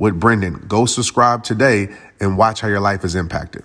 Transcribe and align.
with 0.00 0.18
Brendon. 0.18 0.64
Go 0.66 0.86
subscribe 0.86 1.44
today 1.44 1.94
and 2.18 2.36
watch 2.38 2.62
how 2.62 2.68
your 2.68 2.80
life 2.80 3.04
is 3.04 3.14
impacted. 3.14 3.62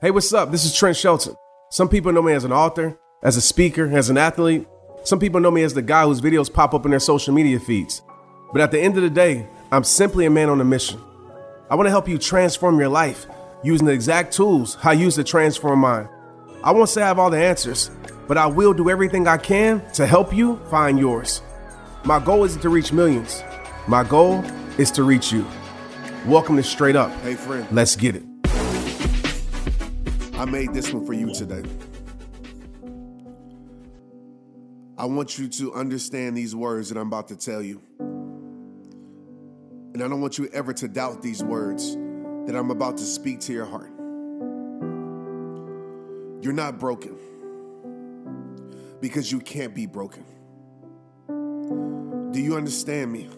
Hey, 0.00 0.12
what's 0.12 0.32
up? 0.32 0.52
This 0.52 0.64
is 0.64 0.72
Trent 0.72 0.96
Shelton. 0.96 1.34
Some 1.70 1.88
people 1.88 2.12
know 2.12 2.22
me 2.22 2.32
as 2.32 2.44
an 2.44 2.52
author, 2.52 2.96
as 3.24 3.36
a 3.36 3.40
speaker, 3.40 3.90
as 3.92 4.08
an 4.08 4.16
athlete. 4.16 4.64
Some 5.02 5.18
people 5.18 5.40
know 5.40 5.50
me 5.50 5.64
as 5.64 5.74
the 5.74 5.82
guy 5.82 6.04
whose 6.04 6.20
videos 6.20 6.52
pop 6.52 6.72
up 6.72 6.84
in 6.84 6.92
their 6.92 7.00
social 7.00 7.34
media 7.34 7.58
feeds. 7.58 8.00
But 8.52 8.62
at 8.62 8.70
the 8.70 8.78
end 8.78 8.96
of 8.96 9.02
the 9.02 9.10
day, 9.10 9.48
I'm 9.72 9.82
simply 9.82 10.24
a 10.26 10.30
man 10.30 10.48
on 10.50 10.60
a 10.60 10.64
mission. 10.64 11.00
I 11.68 11.74
want 11.74 11.88
to 11.88 11.90
help 11.90 12.08
you 12.08 12.16
transform 12.16 12.78
your 12.78 12.88
life 12.88 13.26
using 13.64 13.86
the 13.86 13.92
exact 13.92 14.32
tools 14.32 14.78
I 14.84 14.92
use 14.92 15.16
to 15.16 15.24
transform 15.24 15.80
mine. 15.80 16.08
I 16.62 16.70
won't 16.70 16.88
say 16.88 17.02
I 17.02 17.08
have 17.08 17.18
all 17.18 17.30
the 17.30 17.42
answers, 17.42 17.90
but 18.28 18.38
I 18.38 18.46
will 18.46 18.72
do 18.72 18.88
everything 18.88 19.26
I 19.26 19.36
can 19.36 19.82
to 19.94 20.06
help 20.06 20.32
you 20.32 20.60
find 20.70 20.96
yours. 20.98 21.42
My 22.04 22.20
goal 22.20 22.44
isn't 22.44 22.62
to 22.62 22.68
reach 22.68 22.92
millions. 22.92 23.42
My 23.86 24.04
goal 24.04 24.44
is 24.78 24.90
to 24.92 25.02
reach 25.02 25.32
you. 25.32 25.44
Welcome 26.26 26.56
to 26.56 26.62
Straight 26.62 26.96
Up. 26.96 27.10
Hey, 27.22 27.34
friend. 27.34 27.66
Let's 27.72 27.96
get 27.96 28.14
it. 28.14 28.22
I 30.34 30.44
made 30.44 30.72
this 30.72 30.92
one 30.92 31.04
for 31.04 31.12
you 31.12 31.34
today. 31.34 31.62
I 34.96 35.04
want 35.06 35.38
you 35.38 35.48
to 35.48 35.74
understand 35.74 36.36
these 36.36 36.54
words 36.54 36.88
that 36.88 36.98
I'm 36.98 37.08
about 37.08 37.28
to 37.28 37.36
tell 37.36 37.62
you. 37.62 37.82
And 39.92 40.02
I 40.02 40.08
don't 40.08 40.20
want 40.20 40.38
you 40.38 40.48
ever 40.52 40.72
to 40.74 40.86
doubt 40.88 41.20
these 41.20 41.42
words 41.42 41.94
that 42.46 42.54
I'm 42.54 42.70
about 42.70 42.96
to 42.98 43.04
speak 43.04 43.40
to 43.40 43.52
your 43.52 43.66
heart. 43.66 43.90
You're 46.42 46.52
not 46.52 46.78
broken 46.78 47.18
because 49.00 49.32
you 49.32 49.40
can't 49.40 49.74
be 49.74 49.86
broken. 49.86 50.24
Do 51.68 52.40
you 52.40 52.56
understand 52.56 53.12
me? 53.12 53.28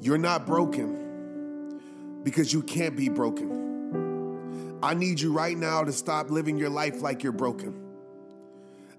You're 0.00 0.18
not 0.18 0.46
broken 0.46 2.20
because 2.22 2.52
you 2.52 2.62
can't 2.62 2.96
be 2.96 3.08
broken. 3.08 4.78
I 4.82 4.94
need 4.94 5.20
you 5.20 5.32
right 5.32 5.56
now 5.56 5.84
to 5.84 5.92
stop 5.92 6.30
living 6.30 6.58
your 6.58 6.70
life 6.70 7.00
like 7.00 7.22
you're 7.22 7.32
broken. 7.32 7.82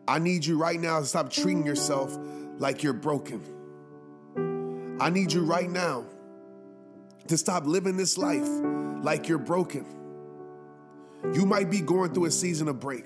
I 0.07 0.19
need 0.19 0.45
you 0.45 0.57
right 0.57 0.79
now 0.79 0.99
to 0.99 1.05
stop 1.05 1.29
treating 1.29 1.65
yourself 1.65 2.17
like 2.57 2.83
you're 2.83 2.93
broken. 2.93 4.97
I 4.99 5.09
need 5.09 5.33
you 5.33 5.43
right 5.43 5.69
now 5.69 6.05
to 7.27 7.37
stop 7.37 7.65
living 7.65 7.97
this 7.97 8.17
life 8.17 8.47
like 9.03 9.27
you're 9.27 9.37
broken. 9.37 9.85
You 11.33 11.45
might 11.45 11.69
be 11.69 11.81
going 11.81 12.13
through 12.13 12.25
a 12.25 12.31
season 12.31 12.67
of 12.67 12.79
break. 12.79 13.05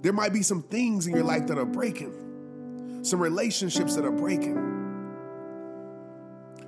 There 0.00 0.12
might 0.12 0.32
be 0.32 0.42
some 0.42 0.62
things 0.62 1.06
in 1.06 1.14
your 1.14 1.24
life 1.24 1.48
that 1.48 1.58
are 1.58 1.66
breaking, 1.66 2.14
some 3.02 3.20
relationships 3.20 3.94
that 3.96 4.04
are 4.04 4.12
breaking, 4.12 4.56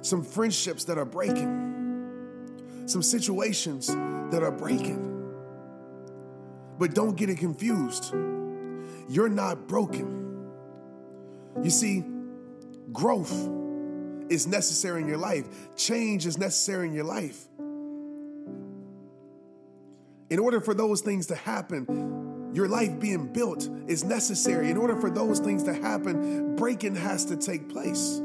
some 0.02 0.22
friendships 0.22 0.84
that 0.84 0.98
are 0.98 1.04
breaking, 1.04 2.84
some 2.86 3.02
situations 3.02 3.86
that 3.86 4.42
are 4.42 4.50
breaking. 4.50 5.06
But 6.78 6.94
don't 6.94 7.16
get 7.16 7.28
it 7.28 7.38
confused. 7.38 8.14
You're 9.08 9.28
not 9.28 9.68
broken. 9.68 10.48
You 11.62 11.70
see, 11.70 12.04
growth 12.92 13.32
is 14.30 14.46
necessary 14.46 15.02
in 15.02 15.08
your 15.08 15.18
life, 15.18 15.46
change 15.76 16.24
is 16.24 16.38
necessary 16.38 16.86
in 16.86 16.94
your 16.94 17.04
life. 17.04 17.46
In 20.30 20.38
order 20.38 20.60
for 20.60 20.74
those 20.74 21.00
things 21.00 21.26
to 21.26 21.34
happen, 21.34 21.84
your 22.52 22.68
life 22.68 22.98
being 22.98 23.32
built 23.32 23.68
is 23.86 24.04
necessary. 24.04 24.70
In 24.70 24.76
order 24.76 24.96
for 24.96 25.10
those 25.10 25.38
things 25.38 25.62
to 25.64 25.74
happen, 25.74 26.56
breaking 26.56 26.96
has 26.96 27.24
to 27.26 27.36
take 27.36 27.68
place. 27.68 28.20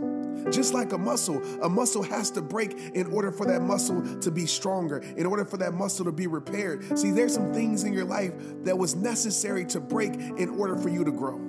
Just 0.52 0.74
like 0.74 0.94
a 0.94 0.97
muscle, 0.97 1.41
a 1.63 1.69
muscle 1.69 2.03
has 2.03 2.30
to 2.31 2.41
break 2.41 2.74
in 2.94 3.12
order 3.12 3.31
for 3.31 3.46
that 3.47 3.62
muscle 3.62 4.19
to 4.19 4.31
be 4.31 4.46
stronger, 4.46 5.00
in 5.00 5.25
order 5.25 5.44
for 5.44 5.58
that 5.58 5.74
muscle 5.74 6.06
to 6.06 6.12
be 6.12 6.28
repaired. 6.28 6.97
See, 6.97 7.12
there's 7.12 7.34
some 7.34 7.53
things 7.53 7.84
in 7.84 7.94
your 7.94 8.06
life 8.06 8.34
that 8.64 8.78
was 8.78 8.96
necessary 8.96 9.66
to 9.66 9.80
break 9.80 10.14
in 10.14 10.50
order 10.59 10.75
for 10.75 10.90
you 10.90 11.03
to 11.03 11.12
grow. 11.12 11.40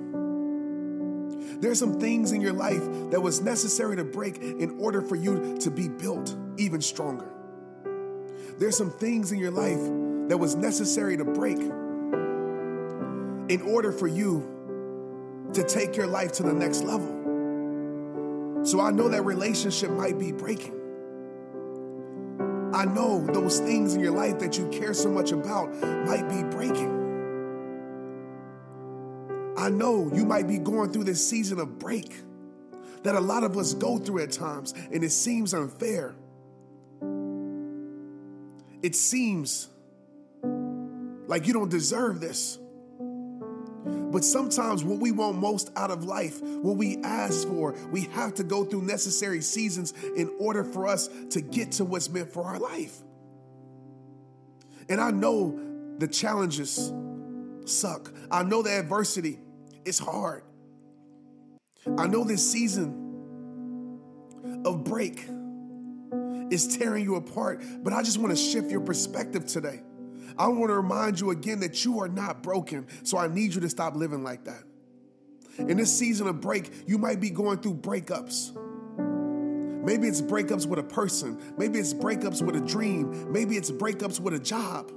There's 1.59 1.79
some 1.79 1.99
things 1.99 2.31
in 2.31 2.41
your 2.41 2.53
life 2.53 2.83
that 3.11 3.21
was 3.21 3.41
necessary 3.41 3.95
to 3.95 4.03
break 4.03 4.37
in 4.37 4.79
order 4.79 5.01
for 5.01 5.15
you 5.15 5.57
to 5.59 5.71
be 5.71 5.87
built 5.87 6.35
even 6.57 6.81
stronger. 6.81 7.29
There's 8.57 8.77
some 8.77 8.91
things 8.91 9.31
in 9.31 9.39
your 9.39 9.51
life 9.51 9.81
that 10.29 10.37
was 10.37 10.55
necessary 10.55 11.17
to 11.17 11.25
break 11.25 11.59
in 13.49 13.61
order 13.61 13.91
for 13.91 14.07
you 14.07 15.49
to 15.53 15.63
take 15.63 15.95
your 15.95 16.07
life 16.07 16.31
to 16.33 16.43
the 16.43 16.53
next 16.53 16.83
level. 16.83 17.13
So 18.63 18.81
I 18.81 18.91
know 18.91 19.07
that 19.07 19.23
relationship 19.23 19.89
might 19.91 20.19
be 20.19 20.31
breaking. 20.31 20.73
I 22.73 22.85
know 22.85 23.25
those 23.25 23.59
things 23.59 23.95
in 23.95 24.01
your 24.01 24.11
life 24.11 24.39
that 24.39 24.57
you 24.57 24.67
care 24.67 24.93
so 24.93 25.09
much 25.09 25.31
about 25.31 25.73
might 26.05 26.27
be 26.29 26.43
breaking. 26.43 27.05
I 29.57 29.69
know 29.69 30.11
you 30.13 30.25
might 30.25 30.47
be 30.47 30.59
going 30.59 30.91
through 30.91 31.05
this 31.05 31.27
season 31.27 31.59
of 31.59 31.79
break 31.79 32.13
that 33.03 33.15
a 33.15 33.19
lot 33.19 33.43
of 33.43 33.57
us 33.57 33.73
go 33.73 33.97
through 33.97 34.23
at 34.23 34.31
times, 34.31 34.73
and 34.91 35.03
it 35.03 35.11
seems 35.11 35.53
unfair. 35.53 36.13
It 38.83 38.95
seems 38.95 39.69
like 41.27 41.47
you 41.47 41.53
don't 41.53 41.69
deserve 41.69 42.19
this. 42.19 42.59
But 43.85 44.23
sometimes 44.23 44.83
what 44.83 44.99
we 44.99 45.11
want 45.11 45.37
most 45.37 45.71
out 45.75 45.91
of 45.91 46.03
life, 46.03 46.41
what 46.41 46.77
we 46.77 46.97
ask 47.03 47.47
for, 47.47 47.73
we 47.91 48.01
have 48.13 48.33
to 48.35 48.43
go 48.43 48.63
through 48.63 48.83
necessary 48.83 49.41
seasons 49.41 49.93
in 50.15 50.33
order 50.39 50.63
for 50.63 50.87
us 50.87 51.09
to 51.31 51.41
get 51.41 51.73
to 51.73 51.85
what's 51.85 52.09
meant 52.09 52.31
for 52.31 52.43
our 52.43 52.59
life. 52.59 52.97
And 54.89 55.01
I 55.01 55.11
know 55.11 55.59
the 55.97 56.07
challenges 56.07 56.91
suck. 57.65 58.11
I 58.31 58.43
know 58.43 58.61
the 58.61 58.71
adversity 58.71 59.39
is 59.85 59.99
hard. 59.99 60.43
I 61.97 62.07
know 62.07 62.23
this 62.23 62.49
season 62.49 63.03
of 64.65 64.83
break 64.83 65.25
is 66.49 66.77
tearing 66.77 67.03
you 67.03 67.15
apart, 67.15 67.63
but 67.83 67.93
I 67.93 68.01
just 68.03 68.17
want 68.17 68.35
to 68.35 68.41
shift 68.41 68.71
your 68.71 68.81
perspective 68.81 69.45
today. 69.45 69.81
I 70.39 70.47
want 70.47 70.69
to 70.69 70.75
remind 70.75 71.19
you 71.19 71.31
again 71.31 71.59
that 71.61 71.83
you 71.83 71.99
are 71.99 72.07
not 72.07 72.43
broken. 72.43 72.87
So 73.03 73.17
I 73.17 73.27
need 73.27 73.55
you 73.55 73.61
to 73.61 73.69
stop 73.69 73.95
living 73.95 74.23
like 74.23 74.45
that. 74.45 74.63
In 75.57 75.77
this 75.77 75.97
season 75.97 76.27
of 76.27 76.39
break, 76.39 76.71
you 76.85 76.97
might 76.97 77.19
be 77.19 77.29
going 77.29 77.59
through 77.59 77.75
breakups. 77.75 78.55
Maybe 79.83 80.07
it's 80.07 80.21
breakups 80.21 80.65
with 80.67 80.79
a 80.79 80.83
person. 80.83 81.41
Maybe 81.57 81.79
it's 81.79 81.93
breakups 81.93 82.45
with 82.45 82.55
a 82.55 82.61
dream. 82.61 83.31
Maybe 83.31 83.57
it's 83.57 83.71
breakups 83.71 84.19
with 84.19 84.33
a 84.33 84.39
job. 84.39 84.91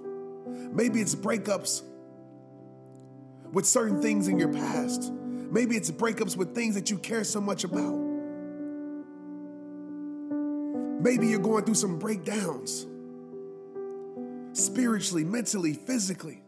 Maybe 0.46 1.00
it's 1.00 1.14
breakups 1.14 1.82
with 3.52 3.66
certain 3.66 4.02
things 4.02 4.28
in 4.28 4.38
your 4.38 4.52
past. 4.52 5.12
Maybe 5.12 5.76
it's 5.76 5.90
breakups 5.90 6.36
with 6.36 6.54
things 6.54 6.74
that 6.74 6.90
you 6.90 6.98
care 6.98 7.24
so 7.24 7.40
much 7.40 7.64
about. 7.64 7.94
Maybe 11.00 11.28
you're 11.28 11.40
going 11.40 11.64
through 11.64 11.76
some 11.76 11.98
breakdowns 11.98 12.86
spiritually, 14.60 15.24
mentally, 15.24 15.74
physically. 15.74 16.42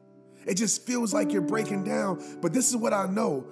It 0.46 0.54
just 0.54 0.86
feels 0.86 1.14
like 1.14 1.32
you're 1.32 1.42
breaking 1.42 1.84
down. 1.84 2.40
But 2.40 2.52
this 2.52 2.68
is 2.68 2.76
what 2.76 2.92
I 2.92 3.06
know 3.06 3.46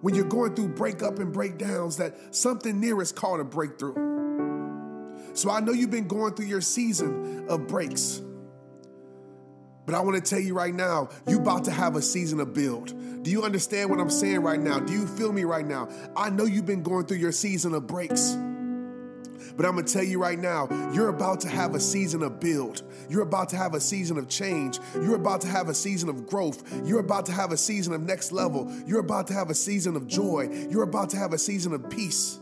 when 0.00 0.14
you're 0.14 0.24
going 0.24 0.54
through 0.54 0.68
breakup 0.68 1.18
and 1.18 1.32
breakdowns 1.32 1.96
that 1.98 2.34
something 2.34 2.80
near 2.80 3.00
is 3.00 3.12
called 3.12 3.40
a 3.40 3.44
breakthrough. 3.44 3.94
So 5.34 5.50
I 5.50 5.60
know 5.60 5.72
you've 5.72 5.90
been 5.90 6.08
going 6.08 6.34
through 6.34 6.46
your 6.46 6.60
season 6.60 7.46
of 7.48 7.66
breaks. 7.68 8.20
But 9.86 9.94
I 9.94 10.00
want 10.00 10.22
to 10.22 10.30
tell 10.30 10.40
you 10.40 10.54
right 10.54 10.74
now, 10.74 11.08
you 11.26 11.38
about 11.38 11.64
to 11.64 11.70
have 11.70 11.96
a 11.96 12.02
season 12.02 12.40
of 12.40 12.54
build. 12.54 13.22
Do 13.22 13.30
you 13.30 13.42
understand 13.42 13.90
what 13.90 13.98
I'm 13.98 14.10
saying 14.10 14.40
right 14.40 14.60
now? 14.60 14.78
Do 14.78 14.92
you 14.92 15.06
feel 15.06 15.32
me 15.32 15.44
right 15.44 15.66
now? 15.66 15.88
I 16.16 16.30
know 16.30 16.44
you've 16.44 16.66
been 16.66 16.82
going 16.82 17.06
through 17.06 17.18
your 17.18 17.32
season 17.32 17.74
of 17.74 17.86
breaks. 17.86 18.36
But 19.56 19.66
I'm 19.66 19.72
going 19.72 19.84
to 19.84 19.92
tell 19.92 20.02
you 20.02 20.20
right 20.20 20.38
now, 20.38 20.68
you're 20.92 21.08
about 21.08 21.40
to 21.40 21.48
have 21.48 21.74
a 21.74 21.80
season 21.80 22.22
of 22.22 22.40
build. 22.40 22.82
You're 23.08 23.22
about 23.22 23.48
to 23.50 23.56
have 23.56 23.74
a 23.74 23.80
season 23.80 24.18
of 24.18 24.28
change. 24.28 24.78
You're 24.94 25.16
about 25.16 25.40
to 25.42 25.48
have 25.48 25.68
a 25.68 25.74
season 25.74 26.08
of 26.08 26.26
growth. 26.26 26.62
You're 26.86 27.00
about 27.00 27.26
to 27.26 27.32
have 27.32 27.52
a 27.52 27.56
season 27.56 27.92
of 27.92 28.02
next 28.02 28.32
level. 28.32 28.72
You're 28.86 29.00
about 29.00 29.26
to 29.28 29.34
have 29.34 29.50
a 29.50 29.54
season 29.54 29.96
of 29.96 30.06
joy. 30.06 30.48
You're 30.70 30.84
about 30.84 31.10
to 31.10 31.16
have 31.16 31.32
a 31.32 31.38
season 31.38 31.72
of 31.72 31.90
peace. 31.90 32.38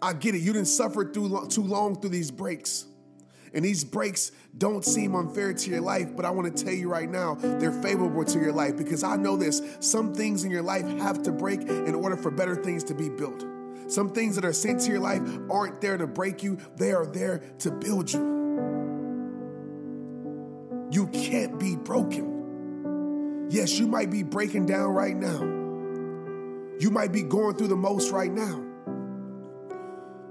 I 0.00 0.12
get 0.12 0.34
it. 0.34 0.38
You 0.38 0.52
didn't 0.52 0.68
suffer 0.68 1.04
through 1.04 1.48
too 1.48 1.64
long 1.64 2.00
through 2.00 2.10
these 2.10 2.30
breaks. 2.30 2.86
And 3.54 3.64
these 3.64 3.82
breaks 3.82 4.30
don't 4.56 4.84
seem 4.84 5.14
unfair 5.14 5.54
to 5.54 5.70
your 5.70 5.80
life, 5.80 6.14
but 6.14 6.24
I 6.24 6.30
want 6.30 6.54
to 6.54 6.64
tell 6.64 6.72
you 6.72 6.90
right 6.90 7.08
now, 7.08 7.34
they're 7.34 7.72
favorable 7.82 8.24
to 8.24 8.38
your 8.38 8.52
life 8.52 8.76
because 8.76 9.02
I 9.02 9.16
know 9.16 9.36
this. 9.36 9.62
Some 9.80 10.14
things 10.14 10.44
in 10.44 10.50
your 10.50 10.62
life 10.62 10.86
have 10.98 11.22
to 11.24 11.32
break 11.32 11.62
in 11.62 11.94
order 11.94 12.16
for 12.16 12.30
better 12.30 12.54
things 12.54 12.84
to 12.84 12.94
be 12.94 13.08
built. 13.08 13.44
Some 13.88 14.10
things 14.10 14.36
that 14.36 14.44
are 14.44 14.52
sent 14.52 14.80
to 14.82 14.90
your 14.90 15.00
life 15.00 15.22
aren't 15.50 15.80
there 15.80 15.96
to 15.96 16.06
break 16.06 16.42
you, 16.42 16.58
they 16.76 16.92
are 16.92 17.06
there 17.06 17.38
to 17.60 17.70
build 17.70 18.12
you. 18.12 18.36
You 20.90 21.06
can't 21.08 21.58
be 21.58 21.74
broken. 21.74 23.46
Yes, 23.50 23.78
you 23.78 23.86
might 23.86 24.10
be 24.10 24.22
breaking 24.22 24.66
down 24.66 24.90
right 24.90 25.16
now. 25.16 25.40
You 26.78 26.90
might 26.90 27.12
be 27.12 27.22
going 27.22 27.56
through 27.56 27.68
the 27.68 27.76
most 27.76 28.12
right 28.12 28.30
now. 28.30 28.62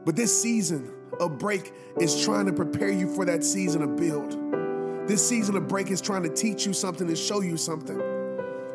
But 0.06 0.16
this 0.16 0.40
season 0.40 0.94
of 1.20 1.38
break 1.40 1.74
is 2.00 2.24
trying 2.24 2.46
to 2.46 2.54
prepare 2.54 2.92
you 2.92 3.14
for 3.14 3.26
that 3.26 3.44
season 3.44 3.82
of 3.82 3.96
build. 3.98 5.08
This 5.08 5.28
season 5.28 5.58
of 5.58 5.68
break 5.68 5.90
is 5.90 6.00
trying 6.00 6.24
to 6.24 6.30
teach 6.30 6.66
you 6.66 6.74
something 6.74 7.08
and 7.08 7.18
show 7.18 7.42
you 7.42 7.58
something. 7.58 8.17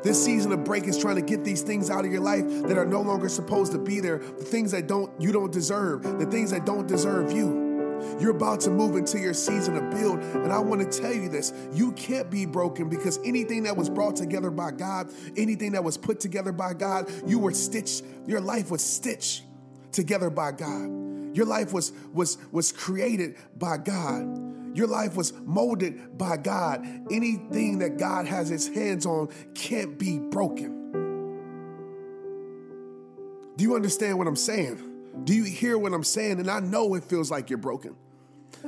This 0.03 0.23
season 0.23 0.53
of 0.53 0.65
break 0.65 0.85
is 0.85 0.99
trying 0.99 1.17
to 1.17 1.23
get 1.23 1.45
these 1.45 1.63
things 1.63 1.91
out 1.91 2.05
of 2.05 2.11
your 2.11 2.21
life 2.21 2.45
that 2.65 2.77
are 2.77 2.85
no 2.85 3.01
longer 3.01 3.29
supposed 3.29 3.73
to 3.73 3.79
be 3.79 4.01
there, 4.01 4.19
the 4.19 4.45
things 4.45 4.73
that 4.73 4.87
don't 4.89 5.11
you 5.21 5.33
don't 5.33 5.53
deserve, 5.53 6.03
the 6.03 6.27
things 6.27 6.51
that 6.51 6.67
don't 6.67 6.87
deserve 6.87 7.33
you. 7.33 7.71
You're 8.21 8.33
about 8.33 8.61
to 8.63 8.71
move 8.71 8.97
into 8.97 9.19
your 9.19 9.35
season 9.35 9.77
of 9.77 9.91
build. 9.91 10.19
And 10.19 10.53
I 10.53 10.59
want 10.59 10.81
to 10.81 11.01
tell 11.01 11.13
you 11.13 11.29
this 11.29 11.53
you 11.73 11.93
can't 11.93 12.31
be 12.31 12.47
broken 12.47 12.89
because 12.89 13.19
anything 13.25 13.63
that 13.65 13.77
was 13.77 13.89
brought 13.89 14.17
together 14.17 14.51
by 14.51 14.73
God, 14.73 15.11
anything 15.37 15.73
that 15.73 15.85
was 15.85 15.97
put 15.97 16.21
together 16.21 16.53
by 16.53 16.75
God, 16.75 17.11
you 17.27 17.39
were 17.39 17.53
stitched, 17.53 18.03
your 18.27 18.41
life 18.41 18.71
was 18.71 18.83
stitched 18.83 19.45
together 19.93 20.31
by 20.31 20.53
God. 20.53 21.37
Your 21.37 21.47
life 21.47 21.73
was 21.73 21.93
was 22.13 22.39
was 22.51 22.73
created 22.73 23.37
by 23.57 23.79
God. 23.79 24.52
Your 24.75 24.87
life 24.87 25.17
was 25.17 25.33
molded 25.45 26.17
by 26.17 26.37
God. 26.37 26.87
Anything 27.11 27.79
that 27.79 27.99
God 27.99 28.27
has 28.27 28.49
his 28.49 28.69
hands 28.69 29.07
on 29.07 29.29
can't 29.55 29.99
be 29.99 30.19
broken. 30.19 30.79
Do 33.57 33.65
you 33.65 33.75
understand 33.75 34.19
what 34.19 34.27
I'm 34.27 34.37
saying? 34.37 34.83
Do 35.25 35.35
you 35.35 35.45
hear 35.45 35.77
what 35.77 35.93
I'm 35.93 36.05
saying? 36.05 36.41
And 36.41 36.51
I 36.51 36.61
know 36.61 36.95
it 36.95 37.05
feels 37.05 37.31
like 37.31 37.51
you're 37.51 37.59
broken. 37.59 37.95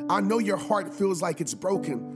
I 0.09 0.21
know 0.21 0.39
your 0.39 0.57
heart 0.57 0.95
feels 0.95 1.23
like 1.23 1.41
it's 1.41 1.55
broken. 1.55 2.15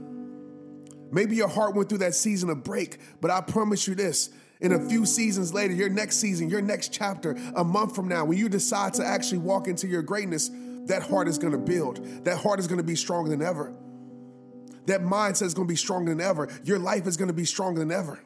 Maybe 1.11 1.35
your 1.35 1.47
heart 1.47 1.75
went 1.75 1.89
through 1.89 1.99
that 1.99 2.13
season 2.13 2.49
of 2.49 2.63
break, 2.63 2.99
but 3.21 3.31
I 3.31 3.41
promise 3.41 3.87
you 3.87 3.95
this 3.95 4.29
in 4.61 4.73
a 4.73 4.89
few 4.89 5.05
seasons 5.05 5.53
later, 5.53 5.73
your 5.73 5.89
next 5.89 6.17
season, 6.17 6.49
your 6.49 6.61
next 6.61 6.91
chapter, 6.91 7.37
a 7.55 7.63
month 7.63 7.95
from 7.95 8.07
now, 8.07 8.25
when 8.25 8.37
you 8.37 8.49
decide 8.49 8.93
to 8.95 9.05
actually 9.05 9.37
walk 9.37 9.67
into 9.67 9.87
your 9.87 10.01
greatness, 10.01 10.51
that 10.89 11.03
heart 11.03 11.27
is 11.27 11.37
going 11.37 11.53
to 11.53 11.59
build. 11.59 12.25
That 12.25 12.37
heart 12.37 12.59
is 12.59 12.67
going 12.67 12.79
to 12.79 12.83
be 12.83 12.95
stronger 12.95 13.29
than 13.29 13.41
ever. 13.41 13.73
That 14.87 15.01
mindset 15.01 15.43
is 15.43 15.53
going 15.53 15.67
to 15.67 15.71
be 15.71 15.77
stronger 15.77 16.11
than 16.11 16.19
ever. 16.19 16.49
Your 16.63 16.79
life 16.79 17.05
is 17.05 17.15
going 17.15 17.27
to 17.27 17.33
be 17.33 17.45
stronger 17.45 17.79
than 17.79 17.91
ever. 17.91 18.19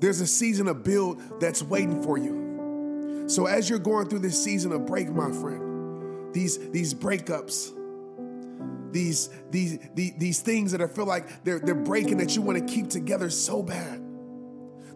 There's 0.00 0.20
a 0.20 0.26
season 0.26 0.66
of 0.66 0.82
build 0.82 1.40
that's 1.40 1.62
waiting 1.62 2.02
for 2.02 2.18
you. 2.18 3.26
So 3.28 3.46
as 3.46 3.70
you're 3.70 3.78
going 3.78 4.08
through 4.08 4.18
this 4.18 4.42
season 4.42 4.72
of 4.72 4.84
break, 4.84 5.08
my 5.08 5.30
friend, 5.30 6.34
these 6.34 6.58
these 6.70 6.92
breakups, 6.92 7.70
these 8.92 9.28
these 9.52 9.78
these, 9.94 10.14
these 10.18 10.40
things 10.40 10.72
that 10.72 10.82
I 10.82 10.88
feel 10.88 11.06
like 11.06 11.44
they're 11.44 11.60
they're 11.60 11.76
breaking 11.76 12.16
that 12.16 12.34
you 12.34 12.42
want 12.42 12.58
to 12.58 12.74
keep 12.74 12.88
together 12.88 13.30
so 13.30 13.62
bad. 13.62 14.02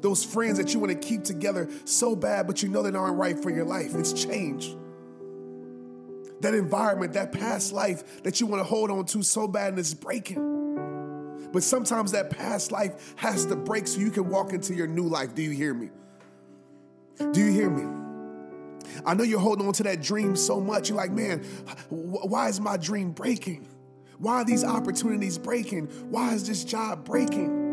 Those 0.00 0.24
friends 0.24 0.58
that 0.58 0.74
you 0.74 0.80
want 0.80 1.00
to 1.00 1.08
keep 1.08 1.22
together 1.22 1.70
so 1.84 2.16
bad, 2.16 2.48
but 2.48 2.64
you 2.64 2.68
know 2.68 2.82
they 2.82 2.96
aren't 2.96 3.16
right 3.16 3.40
for 3.40 3.50
your 3.50 3.64
life. 3.64 3.94
It's 3.94 4.12
change 4.12 4.74
that 6.40 6.54
environment, 6.54 7.14
that 7.14 7.32
past 7.32 7.72
life 7.72 8.22
that 8.22 8.40
you 8.40 8.46
want 8.46 8.60
to 8.60 8.64
hold 8.64 8.90
on 8.90 9.04
to 9.06 9.22
so 9.22 9.48
bad 9.48 9.70
and 9.70 9.78
it's 9.78 9.94
breaking. 9.94 11.48
But 11.52 11.62
sometimes 11.62 12.12
that 12.12 12.30
past 12.30 12.72
life 12.72 13.14
has 13.16 13.46
to 13.46 13.56
break 13.56 13.86
so 13.86 14.00
you 14.00 14.10
can 14.10 14.28
walk 14.28 14.52
into 14.52 14.74
your 14.74 14.86
new 14.86 15.04
life. 15.04 15.34
Do 15.34 15.42
you 15.42 15.50
hear 15.50 15.72
me? 15.72 15.90
Do 17.32 17.40
you 17.40 17.52
hear 17.52 17.70
me? 17.70 18.02
I 19.04 19.14
know 19.14 19.24
you're 19.24 19.40
holding 19.40 19.66
on 19.66 19.72
to 19.74 19.82
that 19.84 20.02
dream 20.02 20.36
so 20.36 20.60
much. 20.60 20.88
You're 20.88 20.98
like, 20.98 21.12
man, 21.12 21.44
why 21.88 22.48
is 22.48 22.60
my 22.60 22.76
dream 22.76 23.12
breaking? 23.12 23.66
Why 24.18 24.36
are 24.36 24.44
these 24.44 24.64
opportunities 24.64 25.38
breaking? 25.38 25.86
Why 26.10 26.32
is 26.34 26.46
this 26.46 26.64
job 26.64 27.04
breaking? 27.04 27.64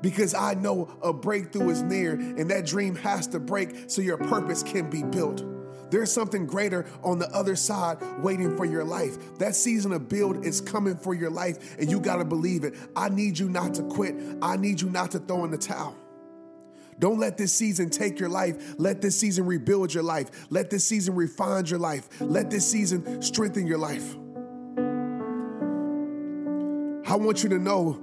Because 0.00 0.34
I 0.34 0.54
know 0.54 0.88
a 1.00 1.12
breakthrough 1.12 1.70
is 1.70 1.82
near 1.82 2.12
and 2.12 2.50
that 2.50 2.66
dream 2.66 2.96
has 2.96 3.28
to 3.28 3.40
break 3.40 3.90
so 3.90 4.02
your 4.02 4.18
purpose 4.18 4.62
can 4.62 4.90
be 4.90 5.04
built. 5.04 5.44
There's 5.92 6.10
something 6.10 6.46
greater 6.46 6.86
on 7.04 7.18
the 7.18 7.28
other 7.36 7.54
side 7.54 7.98
waiting 8.22 8.56
for 8.56 8.64
your 8.64 8.82
life. 8.82 9.36
That 9.38 9.54
season 9.54 9.92
of 9.92 10.08
build 10.08 10.42
is 10.42 10.58
coming 10.58 10.96
for 10.96 11.12
your 11.12 11.28
life, 11.28 11.76
and 11.78 11.90
you 11.90 12.00
got 12.00 12.16
to 12.16 12.24
believe 12.24 12.64
it. 12.64 12.74
I 12.96 13.10
need 13.10 13.38
you 13.38 13.50
not 13.50 13.74
to 13.74 13.82
quit. 13.82 14.14
I 14.40 14.56
need 14.56 14.80
you 14.80 14.88
not 14.88 15.10
to 15.10 15.18
throw 15.18 15.44
in 15.44 15.50
the 15.50 15.58
towel. 15.58 15.94
Don't 16.98 17.18
let 17.18 17.36
this 17.36 17.52
season 17.52 17.90
take 17.90 18.18
your 18.18 18.30
life. 18.30 18.74
Let 18.78 19.02
this 19.02 19.18
season 19.18 19.44
rebuild 19.44 19.92
your 19.92 20.02
life. 20.02 20.46
Let 20.48 20.70
this 20.70 20.82
season 20.82 21.14
refine 21.14 21.66
your 21.66 21.78
life. 21.78 22.08
Let 22.22 22.50
this 22.50 22.66
season 22.66 23.20
strengthen 23.20 23.66
your 23.66 23.76
life. 23.76 24.14
I 27.06 27.16
want 27.16 27.42
you 27.42 27.50
to 27.50 27.58
know 27.58 28.00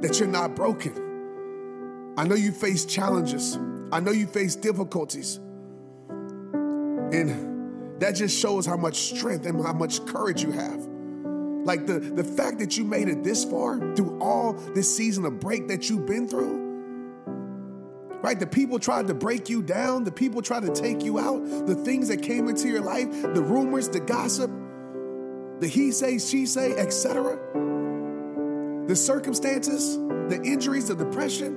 that 0.00 0.18
you're 0.18 0.26
not 0.26 0.56
broken. 0.56 2.14
I 2.18 2.24
know 2.24 2.34
you 2.34 2.50
face 2.50 2.84
challenges. 2.86 3.56
I 3.92 4.00
know 4.00 4.10
you 4.10 4.26
face 4.26 4.56
difficulties. 4.56 5.38
And 7.12 8.00
that 8.00 8.14
just 8.14 8.38
shows 8.38 8.66
how 8.66 8.76
much 8.76 8.96
strength 8.96 9.46
and 9.46 9.64
how 9.64 9.72
much 9.72 10.04
courage 10.06 10.42
you 10.42 10.52
have. 10.52 10.86
Like 11.64 11.86
the, 11.86 11.98
the 11.98 12.24
fact 12.24 12.58
that 12.60 12.76
you 12.78 12.84
made 12.84 13.08
it 13.08 13.24
this 13.24 13.44
far 13.44 13.78
through 13.94 14.18
all 14.20 14.52
this 14.52 14.94
season 14.94 15.24
of 15.24 15.40
break 15.40 15.68
that 15.68 15.90
you've 15.90 16.06
been 16.06 16.28
through. 16.28 16.66
Right? 18.22 18.38
The 18.38 18.46
people 18.46 18.78
tried 18.78 19.06
to 19.08 19.14
break 19.14 19.48
you 19.48 19.62
down, 19.62 20.04
the 20.04 20.12
people 20.12 20.42
tried 20.42 20.62
to 20.62 20.74
take 20.74 21.02
you 21.02 21.18
out, 21.18 21.66
the 21.66 21.74
things 21.74 22.08
that 22.08 22.22
came 22.22 22.48
into 22.48 22.68
your 22.68 22.80
life, 22.80 23.10
the 23.22 23.42
rumors, 23.42 23.88
the 23.88 24.00
gossip, 24.00 24.50
the 25.60 25.68
he 25.68 25.92
say, 25.92 26.18
she 26.18 26.46
say, 26.46 26.72
etc. 26.72 27.38
The 28.86 28.96
circumstances, 28.96 29.96
the 29.96 30.40
injuries, 30.44 30.88
the 30.88 30.96
depression 30.96 31.54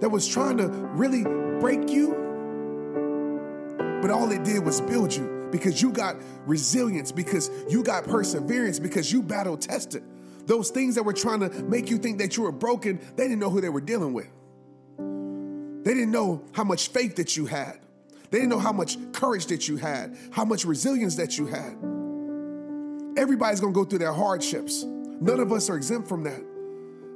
that 0.00 0.08
was 0.08 0.26
trying 0.26 0.58
to 0.58 0.68
really 0.68 1.24
break 1.60 1.90
you 1.90 2.23
but 4.04 4.10
all 4.10 4.30
it 4.32 4.44
did 4.44 4.62
was 4.62 4.82
build 4.82 5.14
you 5.14 5.48
because 5.50 5.80
you 5.80 5.90
got 5.90 6.16
resilience, 6.44 7.10
because 7.10 7.50
you 7.70 7.82
got 7.82 8.04
perseverance, 8.04 8.78
because 8.78 9.10
you 9.10 9.22
battle 9.22 9.56
tested. 9.56 10.04
Those 10.44 10.68
things 10.68 10.96
that 10.96 11.04
were 11.04 11.14
trying 11.14 11.40
to 11.40 11.48
make 11.62 11.88
you 11.88 11.96
think 11.96 12.18
that 12.18 12.36
you 12.36 12.42
were 12.42 12.52
broken, 12.52 13.00
they 13.16 13.22
didn't 13.22 13.38
know 13.38 13.48
who 13.48 13.62
they 13.62 13.70
were 13.70 13.80
dealing 13.80 14.12
with. 14.12 14.28
They 15.86 15.94
didn't 15.94 16.10
know 16.10 16.44
how 16.52 16.64
much 16.64 16.88
faith 16.88 17.16
that 17.16 17.34
you 17.38 17.46
had. 17.46 17.78
They 18.30 18.40
didn't 18.40 18.50
know 18.50 18.58
how 18.58 18.72
much 18.72 18.98
courage 19.12 19.46
that 19.46 19.68
you 19.68 19.78
had, 19.78 20.14
how 20.32 20.44
much 20.44 20.66
resilience 20.66 21.16
that 21.16 21.38
you 21.38 21.46
had. 21.46 21.74
Everybody's 23.16 23.60
gonna 23.60 23.72
go 23.72 23.84
through 23.86 24.00
their 24.00 24.12
hardships. 24.12 24.84
None 24.84 25.40
of 25.40 25.50
us 25.50 25.70
are 25.70 25.76
exempt 25.76 26.08
from 26.10 26.24
that. 26.24 26.42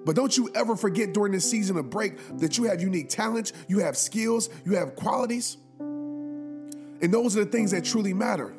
But 0.06 0.16
don't 0.16 0.34
you 0.34 0.48
ever 0.54 0.74
forget 0.74 1.12
during 1.12 1.32
this 1.32 1.50
season 1.50 1.76
of 1.76 1.90
break 1.90 2.14
that 2.38 2.56
you 2.56 2.64
have 2.64 2.80
unique 2.80 3.10
talents, 3.10 3.52
you 3.68 3.80
have 3.80 3.94
skills, 3.94 4.48
you 4.64 4.76
have 4.76 4.96
qualities. 4.96 5.58
And 7.00 7.12
those 7.12 7.36
are 7.36 7.44
the 7.44 7.50
things 7.50 7.70
that 7.70 7.84
truly 7.84 8.12
matter. 8.12 8.54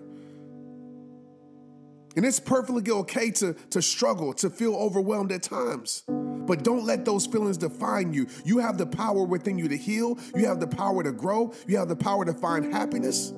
And 2.16 2.26
it's 2.26 2.40
perfectly 2.40 2.90
okay 2.92 3.32
to, 3.32 3.54
to 3.70 3.82
struggle, 3.82 4.34
to 4.36 4.50
feel 4.50 4.76
overwhelmed 4.76 5.32
at 5.32 5.44
times. 5.44 6.04
But 6.08 6.64
don't 6.64 6.84
let 6.84 7.06
those 7.06 7.28
feelings 7.28 7.58
define 7.58 8.12
you. 8.14 8.28
You 8.44 8.58
have 8.60 8.78
the 8.78 8.88
power 8.88 9.24
within 9.24 9.60
you 9.60 9.68
to 9.68 9.78
heal, 9.78 10.18
you 10.36 10.48
have 10.48 10.60
the 10.60 10.68
power 10.68 11.04
to 11.04 11.12
grow, 11.12 11.54
you 11.68 11.78
have 11.78 11.88
the 11.88 11.96
power 11.96 12.26
to 12.26 12.34
find 12.34 12.74
happiness. 12.74 13.32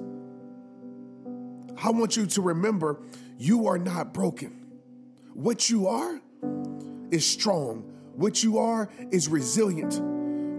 I 1.83 1.89
want 1.89 2.15
you 2.15 2.25
to 2.25 2.41
remember 2.41 3.01
you 3.37 3.67
are 3.67 3.77
not 3.77 4.13
broken. 4.13 4.65
What 5.33 5.69
you 5.69 5.87
are 5.87 6.21
is 7.11 7.27
strong, 7.27 7.91
what 8.15 8.43
you 8.43 8.59
are 8.59 8.89
is 9.11 9.27
resilient. 9.27 9.99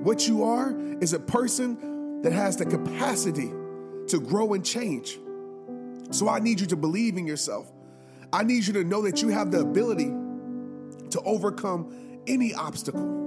What 0.03 0.27
you 0.27 0.43
are 0.43 0.77
is 1.01 1.13
a 1.13 1.21
person 1.21 2.23
that 2.23 2.33
has 2.33 2.57
the 2.57 2.67
capacity 2.67 3.53
to 4.09 4.21
grow 4.21 4.55
and 4.55 4.65
change. 4.65 5.19
So 6.11 6.29
I 6.29 6.41
need 6.41 6.61
you 6.61 6.67
to 6.69 6.77
believe 6.77 7.17
in 7.17 7.27
yourself. 7.27 7.71
I 8.33 8.43
need 8.43 8.67
you 8.67 8.73
to 8.75 8.85
know 8.85 9.03
that 9.03 9.23
you 9.23 9.29
have 9.29 9.51
the 9.51 9.61
ability 9.61 10.13
to 11.11 11.21
overcome 11.25 12.21
any 12.27 12.55
obstacle. 12.55 13.21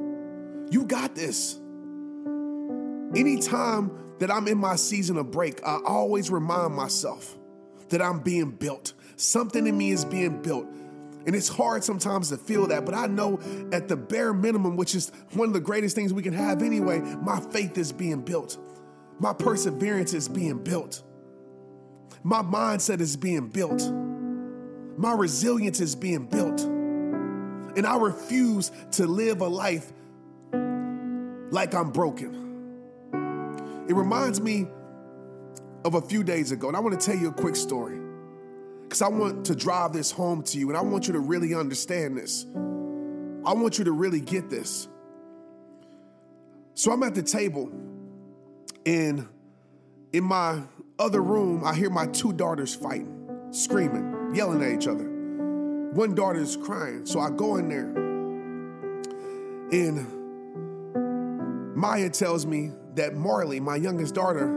You 0.72 0.86
got 0.86 1.16
this. 1.16 1.60
Anytime 3.16 3.92
that 4.20 4.32
I'm 4.32 4.48
in 4.48 4.58
my 4.58 4.76
season 4.76 5.18
of 5.18 5.32
break, 5.32 5.66
I 5.66 5.80
always 5.86 6.30
remind 6.30 6.74
myself 6.74 7.38
that 7.90 8.02
I'm 8.02 8.20
being 8.20 8.52
built. 8.52 8.94
Something 9.16 9.68
in 9.68 9.78
me 9.78 9.92
is 9.92 10.06
being 10.06 10.42
built. 10.42 10.68
And 11.26 11.36
it's 11.36 11.48
hard 11.48 11.84
sometimes 11.84 12.30
to 12.30 12.38
feel 12.38 12.68
that, 12.68 12.86
but 12.86 12.94
I 12.94 13.08
know 13.08 13.40
at 13.72 13.88
the 13.88 13.96
bare 13.96 14.32
minimum, 14.34 14.76
which 14.76 14.94
is 14.94 15.12
one 15.34 15.48
of 15.48 15.54
the 15.54 15.60
greatest 15.60 15.96
things 15.96 16.14
we 16.14 16.22
can 16.22 16.34
have 16.34 16.62
anyway, 16.62 17.00
my 17.00 17.40
faith 17.40 17.78
is 17.78 17.92
being 17.92 18.22
built. 18.22 18.60
My 19.20 19.34
perseverance 19.34 20.14
is 20.14 20.28
being 20.28 20.64
built. 20.64 21.04
My 22.24 22.42
mindset 22.42 23.00
is 23.02 23.16
being 23.16 23.48
built. 23.48 23.82
My 24.98 25.14
resilience 25.14 25.80
is 25.80 25.96
being 25.96 26.26
built. 26.26 26.62
And 26.62 27.86
I 27.86 27.98
refuse 27.98 28.72
to 28.94 29.06
live 29.06 29.42
a 29.42 29.48
life 29.48 29.92
like 31.52 31.74
I'm 31.74 31.92
broken. 31.92 32.44
It 33.88 33.94
reminds 33.94 34.42
me 34.42 34.68
of 35.84 35.94
a 35.94 36.02
few 36.02 36.24
days 36.24 36.52
ago, 36.52 36.68
and 36.68 36.76
I 36.76 36.80
want 36.80 37.00
to 37.00 37.06
tell 37.06 37.16
you 37.16 37.30
a 37.30 37.34
quick 37.34 37.56
story 37.56 38.00
because 38.84 39.02
I 39.02 39.08
want 39.08 39.46
to 39.48 39.56
drive 39.56 39.94
this 39.94 40.12
home 40.12 40.42
to 40.44 40.58
you 40.58 40.70
and 40.70 40.78
I 40.78 40.82
want 40.82 41.08
you 41.08 41.14
to 41.14 41.20
really 41.20 41.54
understand 41.54 42.18
this. 42.18 42.46
I 43.46 43.54
want 43.54 43.78
you 43.78 43.86
to 43.86 43.92
really 43.92 44.22
get 44.22 44.50
this. 44.50 44.88
So 46.74 46.92
I'm 46.92 47.04
at 47.04 47.14
the 47.16 47.24
table, 47.24 47.72
and 48.86 49.28
in 50.14 50.24
my 50.24 50.62
other 50.98 51.22
room, 51.22 51.64
I 51.64 51.74
hear 51.76 51.90
my 51.90 52.08
two 52.08 52.32
daughters 52.34 52.74
fighting, 52.76 53.48
screaming, 53.52 54.34
yelling 54.34 54.64
at 54.64 54.72
each 54.72 54.88
other. 54.88 55.04
One 55.94 56.16
daughter 56.16 56.40
is 56.40 56.56
crying, 56.58 57.06
so 57.06 57.20
I 57.20 57.30
go 57.30 57.56
in 57.58 57.70
there, 57.70 57.90
and 59.72 60.06
Maya 61.76 62.10
tells 62.10 62.46
me 62.46 62.72
that 62.96 63.16
Marley, 63.16 63.60
my 63.60 63.76
youngest 63.76 64.16
daughter, 64.16 64.48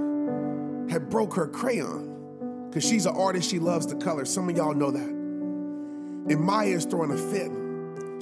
had 0.89 1.11
broke 1.11 1.35
her 1.35 1.47
crayon 1.47 2.69
because 2.69 2.85
she's 2.89 3.07
an 3.07 3.17
artist. 3.17 3.51
She 3.51 3.59
loves 3.59 3.87
the 3.87 3.97
color. 3.97 4.25
Some 4.25 4.49
of 4.49 4.57
y'all 4.57 4.75
know 4.75 4.91
that. 4.91 5.01
And 5.01 6.41
Maya 6.41 6.69
is 6.69 6.85
throwing 6.85 7.11
a 7.11 7.17
fit. 7.17 7.51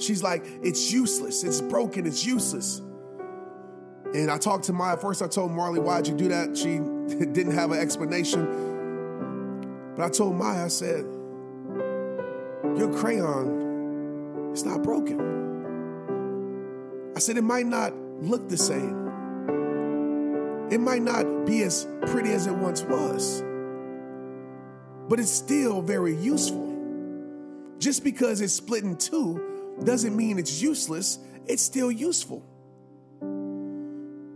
She's 0.01 0.23
like, 0.23 0.45
it's 0.63 0.91
useless. 0.91 1.43
It's 1.43 1.61
broken. 1.61 2.05
It's 2.07 2.25
useless. 2.25 2.81
And 4.13 4.31
I 4.31 4.37
talked 4.37 4.65
to 4.65 4.73
Maya. 4.73 4.97
First, 4.97 5.21
I 5.21 5.27
told 5.27 5.51
Marley, 5.51 5.79
why'd 5.79 6.07
you 6.07 6.15
do 6.15 6.29
that? 6.29 6.57
She 6.57 6.77
didn't 7.33 7.53
have 7.53 7.71
an 7.71 7.79
explanation. 7.79 9.93
But 9.95 10.05
I 10.05 10.09
told 10.09 10.35
Maya, 10.35 10.65
I 10.65 10.69
said, 10.69 11.05
your 12.77 12.91
crayon 12.93 14.51
is 14.53 14.63
not 14.63 14.83
broken. 14.83 15.19
I 17.15 17.19
said, 17.19 17.37
it 17.37 17.43
might 17.43 17.65
not 17.65 17.95
look 18.21 18.49
the 18.49 18.57
same. 18.57 19.07
It 20.69 20.79
might 20.79 21.01
not 21.01 21.45
be 21.45 21.63
as 21.63 21.87
pretty 22.07 22.31
as 22.31 22.45
it 22.45 22.53
once 22.53 22.83
was, 22.83 23.41
but 25.07 25.19
it's 25.19 25.31
still 25.31 25.81
very 25.81 26.15
useful. 26.15 26.75
Just 27.79 28.03
because 28.03 28.41
it's 28.41 28.53
split 28.53 28.83
in 28.83 28.97
two 28.97 29.75
doesn't 29.83 30.15
mean 30.15 30.37
it's 30.37 30.61
useless, 30.61 31.19
it's 31.45 31.63
still 31.63 31.91
useful. 31.91 32.43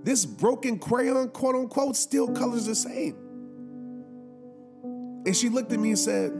This 0.03 0.25
broken 0.25 0.79
crayon, 0.79 1.29
quote 1.29 1.55
unquote, 1.55 1.95
still 1.95 2.27
colors 2.27 2.65
the 2.65 2.75
same. 2.75 3.15
And 5.25 5.35
she 5.35 5.49
looked 5.49 5.71
at 5.71 5.79
me 5.79 5.89
and 5.89 5.99
said, 5.99 6.31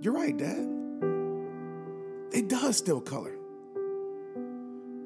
You're 0.00 0.14
right, 0.14 0.36
Dad. 0.36 0.66
It 2.32 2.48
does 2.48 2.76
still 2.76 3.00
color. 3.00 3.34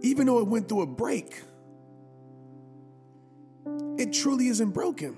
Even 0.03 0.27
though 0.27 0.41
it 0.41 0.47
went 0.47 0.69
through 0.69 0.83
a 0.83 0.87
break 0.87 1.43
it 3.97 4.13
truly 4.13 4.49
isn't 4.49 4.71
broken. 4.71 5.17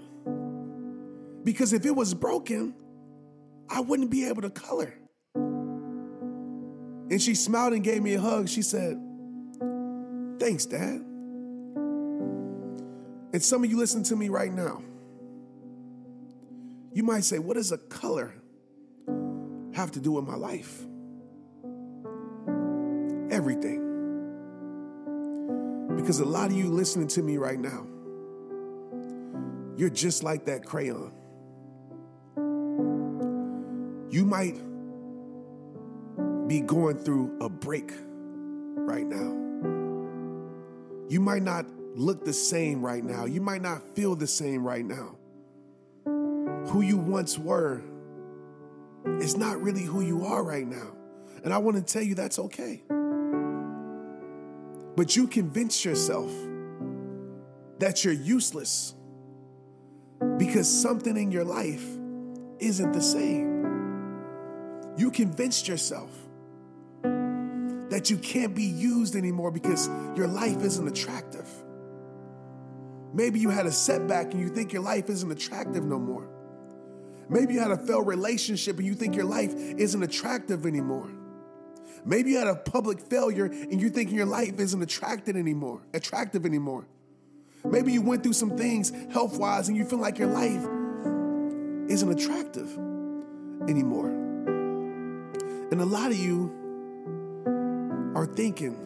Because 1.45 1.73
if 1.73 1.87
it 1.87 1.93
was 1.95 2.13
broken, 2.15 2.75
I 3.69 3.81
wouldn't 3.81 4.11
be 4.11 4.27
able 4.27 4.43
to 4.43 4.51
color. 4.51 4.95
And 5.35 7.23
she 7.23 7.35
smiled 7.35 7.73
and 7.73 7.83
gave 7.83 8.03
me 8.03 8.15
a 8.15 8.21
hug. 8.21 8.49
She 8.49 8.63
said, 8.63 9.01
Thanks, 10.39 10.67
Dad. 10.67 11.03
And 13.37 13.45
some 13.45 13.63
of 13.63 13.71
you 13.71 13.77
listen 13.77 14.03
to 14.05 14.17
me 14.17 14.31
right 14.31 14.51
now. 14.51 14.83
You 16.95 17.03
might 17.03 17.23
say, 17.23 17.39
What 17.39 17.59
does 17.59 17.71
a 17.71 17.77
color 17.77 18.33
have 19.75 19.91
to 19.91 20.01
do 20.01 20.13
with 20.13 20.27
my 20.27 20.37
life? 20.37 20.83
Everything. 23.31 23.83
Because 25.97 26.21
a 26.21 26.25
lot 26.25 26.47
of 26.47 26.57
you 26.57 26.71
listening 26.71 27.09
to 27.09 27.23
me 27.23 27.37
right 27.37 27.61
now, 27.61 27.87
you're 29.77 29.91
just 29.91 30.23
like 30.23 30.47
that 30.47 30.65
crayon. 30.65 31.13
You 34.09 34.25
might 34.25 34.57
be 36.49 36.61
going 36.61 36.97
through 36.97 37.37
a 37.43 37.51
break 37.51 37.93
right 38.77 39.05
now. 39.05 39.45
You 41.11 41.21
might 41.21 41.43
not 41.43 41.67
look 41.97 42.25
the 42.25 42.33
same 42.33 42.85
right 42.85 43.03
now. 43.03 43.25
You 43.25 43.41
might 43.41 43.63
not 43.63 43.83
feel 43.97 44.15
the 44.15 44.27
same 44.27 44.65
right 44.65 44.85
now. 44.85 45.17
Who 46.05 46.83
you 46.83 46.99
once 46.99 47.39
were 47.39 47.83
is 49.21 49.37
not 49.37 49.63
really 49.63 49.83
who 49.83 50.03
you 50.03 50.27
are 50.27 50.43
right 50.43 50.67
now. 50.67 50.93
And 51.43 51.55
I 51.55 51.59
want 51.59 51.77
to 51.79 51.83
tell 51.83 52.03
you 52.03 52.15
that's 52.15 52.39
okay. 52.39 52.83
But 54.95 55.17
you 55.17 55.27
convince 55.27 55.85
yourself 55.85 56.31
that 57.79 58.05
you're 58.05 58.15
useless 58.15 58.95
because 60.37 60.69
something 60.69 61.17
in 61.17 61.31
your 61.31 61.45
life 61.45 61.85
isn't 62.59 62.93
the 62.93 63.03
same. 63.03 63.57
You 64.99 65.11
convinced 65.11 65.67
yourself 65.69 66.11
that 67.03 68.11
you 68.11 68.19
can't 68.19 68.55
be 68.55 68.65
used 68.65 69.15
anymore 69.15 69.51
because 69.51 69.89
your 70.15 70.27
life 70.27 70.63
isn't 70.63 70.89
attractive. 70.89 71.49
Maybe 73.17 73.41
you 73.41 73.49
had 73.49 73.65
a 73.65 73.73
setback 73.73 74.35
and 74.35 74.43
you 74.43 74.51
think 74.51 74.75
your 74.75 74.83
life 74.83 75.09
isn't 75.09 75.33
attractive 75.33 75.83
no 75.83 75.99
more. 75.99 76.29
Maybe 77.31 77.55
you 77.55 77.61
had 77.61 77.71
a 77.71 77.79
failed 77.79 78.07
relationship 78.07 78.77
and 78.77 78.87
you 78.87 78.95
think 78.95 79.17
your 79.17 79.25
life 79.25 79.55
isn't 79.55 80.03
attractive 80.03 80.67
anymore. 80.67 81.09
Maybe 82.05 82.33
you 82.33 82.39
had 82.39 82.47
a 82.47 82.57
public 82.57 83.01
failure 83.01 83.47
and 83.47 83.81
you're 83.81 83.89
thinking 83.89 84.17
your 84.17 84.27
life 84.27 84.61
isn't 84.61 84.83
attractive 84.83 85.35
anymore, 85.35 85.81
attractive 85.95 86.45
anymore. 86.45 86.87
Maybe 87.65 87.91
you 87.91 88.03
went 88.03 88.23
through 88.23 88.35
some 88.35 88.55
things 88.55 88.93
health 89.11 89.39
wise 89.39 89.69
and 89.69 89.79
you 89.79 89.87
feel 89.87 89.99
like 89.99 90.19
your 90.19 90.29
life 90.29 90.63
isn't 91.91 92.13
attractive 92.13 92.71
anymore. 93.67 94.09
And 95.71 95.81
a 95.81 95.87
lot 95.87 96.11
of 96.11 96.19
you 96.19 96.53
are 98.15 98.27
thinking, 98.27 98.77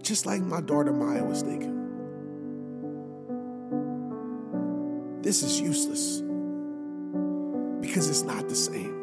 just 0.00 0.24
like 0.24 0.40
my 0.40 0.62
daughter 0.62 0.94
Maya 0.94 1.22
was 1.22 1.42
thinking, 1.42 1.75
this 5.26 5.42
is 5.42 5.60
useless 5.60 6.20
because 7.80 8.08
it's 8.08 8.22
not 8.22 8.48
the 8.48 8.54
same. 8.54 8.94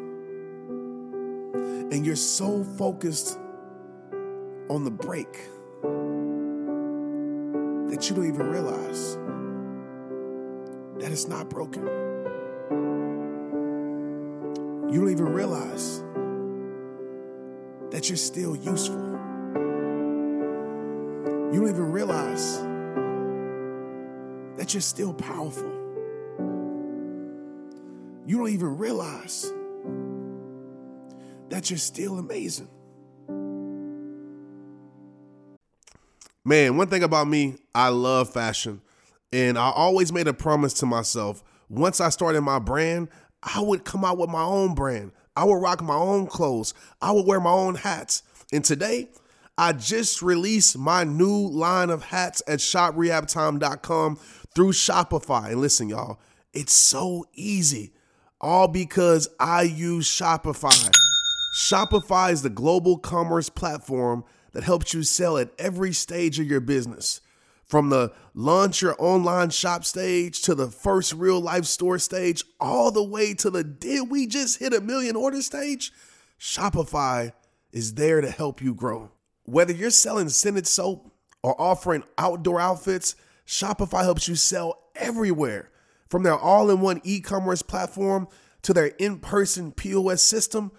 And 1.92 2.06
you're 2.06 2.16
so 2.16 2.64
focused 2.78 3.38
on 4.70 4.84
the 4.84 4.90
break 4.90 5.30
that 7.90 8.08
you 8.08 8.16
don't 8.16 8.26
even 8.26 8.46
realize 8.48 9.18
that 10.98 11.12
it's 11.12 11.28
not 11.28 11.50
broken. 11.50 11.84
You 14.90 15.00
don't 15.00 15.10
even 15.10 15.26
realize 15.26 16.02
that 17.90 18.08
you're 18.08 18.16
still 18.16 18.56
useful. 18.56 19.12
You 21.52 21.60
don't 21.60 21.68
even 21.68 21.92
realize 21.92 22.62
that 24.56 24.72
you're 24.72 24.80
still 24.80 25.12
powerful. 25.12 25.83
You 28.26 28.38
don't 28.38 28.50
even 28.50 28.78
realize 28.78 29.52
that 31.50 31.70
you're 31.70 31.78
still 31.78 32.18
amazing. 32.18 32.68
Man, 36.44 36.76
one 36.76 36.88
thing 36.88 37.02
about 37.02 37.26
me, 37.28 37.56
I 37.74 37.88
love 37.88 38.30
fashion. 38.30 38.80
And 39.32 39.58
I 39.58 39.70
always 39.70 40.12
made 40.12 40.28
a 40.28 40.34
promise 40.34 40.74
to 40.74 40.86
myself 40.86 41.42
once 41.68 42.00
I 42.00 42.08
started 42.10 42.42
my 42.42 42.58
brand, 42.58 43.08
I 43.42 43.60
would 43.60 43.84
come 43.84 44.04
out 44.04 44.18
with 44.18 44.30
my 44.30 44.42
own 44.42 44.74
brand. 44.74 45.12
I 45.36 45.44
would 45.44 45.60
rock 45.60 45.82
my 45.82 45.94
own 45.94 46.26
clothes. 46.26 46.74
I 47.02 47.10
would 47.12 47.26
wear 47.26 47.40
my 47.40 47.50
own 47.50 47.74
hats. 47.74 48.22
And 48.52 48.64
today, 48.64 49.10
I 49.58 49.72
just 49.72 50.22
released 50.22 50.78
my 50.78 51.04
new 51.04 51.48
line 51.48 51.90
of 51.90 52.04
hats 52.04 52.42
at 52.46 52.60
shoprehabtime.com 52.60 54.16
through 54.54 54.72
Shopify. 54.72 55.50
And 55.50 55.60
listen, 55.60 55.88
y'all, 55.88 56.20
it's 56.52 56.74
so 56.74 57.26
easy, 57.34 57.92
all 58.44 58.68
because 58.68 59.26
I 59.40 59.62
use 59.62 60.06
Shopify. 60.06 60.90
Shopify 61.54 62.30
is 62.30 62.42
the 62.42 62.50
global 62.50 62.98
commerce 62.98 63.48
platform 63.48 64.22
that 64.52 64.64
helps 64.64 64.92
you 64.92 65.02
sell 65.02 65.38
at 65.38 65.48
every 65.58 65.94
stage 65.94 66.38
of 66.38 66.46
your 66.46 66.60
business. 66.60 67.22
From 67.64 67.88
the 67.88 68.12
launch 68.34 68.82
your 68.82 68.96
online 68.98 69.48
shop 69.48 69.82
stage 69.86 70.42
to 70.42 70.54
the 70.54 70.66
first 70.66 71.14
real 71.14 71.40
life 71.40 71.64
store 71.64 71.98
stage, 71.98 72.44
all 72.60 72.90
the 72.90 73.02
way 73.02 73.32
to 73.32 73.48
the 73.48 73.64
did 73.64 74.10
we 74.10 74.26
just 74.26 74.58
hit 74.58 74.74
a 74.74 74.80
million 74.82 75.16
order 75.16 75.40
stage? 75.40 75.90
Shopify 76.38 77.32
is 77.72 77.94
there 77.94 78.20
to 78.20 78.30
help 78.30 78.60
you 78.60 78.74
grow. 78.74 79.10
Whether 79.44 79.72
you're 79.72 79.88
selling 79.88 80.28
scented 80.28 80.66
soap 80.66 81.10
or 81.42 81.58
offering 81.58 82.04
outdoor 82.18 82.60
outfits, 82.60 83.16
Shopify 83.46 84.02
helps 84.02 84.28
you 84.28 84.34
sell 84.34 84.82
everywhere. 84.94 85.70
From 86.14 86.22
their 86.22 86.38
all 86.38 86.70
in 86.70 86.80
one 86.80 87.00
e 87.02 87.18
commerce 87.18 87.62
platform 87.62 88.28
to 88.62 88.72
their 88.72 88.86
in 88.86 89.18
person 89.18 89.72
POS 89.72 90.22
system, 90.22 90.70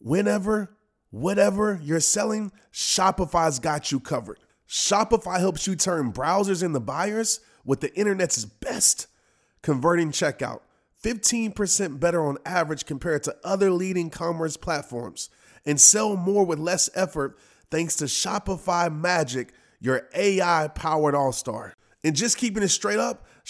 whenever, 0.00 0.76
whatever 1.10 1.78
you're 1.80 2.00
selling, 2.00 2.50
Shopify's 2.72 3.60
got 3.60 3.92
you 3.92 4.00
covered. 4.00 4.40
Shopify 4.68 5.38
helps 5.38 5.68
you 5.68 5.76
turn 5.76 6.12
browsers 6.12 6.64
into 6.64 6.80
buyers 6.80 7.38
with 7.64 7.78
the 7.78 7.94
internet's 7.96 8.44
best 8.44 9.06
converting 9.62 10.10
checkout. 10.10 10.62
15% 11.04 12.00
better 12.00 12.26
on 12.26 12.38
average 12.44 12.84
compared 12.84 13.22
to 13.22 13.36
other 13.44 13.70
leading 13.70 14.10
commerce 14.10 14.56
platforms, 14.56 15.30
and 15.64 15.80
sell 15.80 16.16
more 16.16 16.44
with 16.44 16.58
less 16.58 16.90
effort 16.96 17.38
thanks 17.70 17.94
to 17.94 18.06
Shopify 18.06 18.92
Magic, 18.92 19.52
your 19.78 20.08
AI 20.16 20.66
powered 20.74 21.14
all 21.14 21.30
star. 21.30 21.76
And 22.02 22.16
just 22.16 22.38
keeping 22.38 22.64
it 22.64 22.70
straight 22.70 22.98
up, 22.98 23.24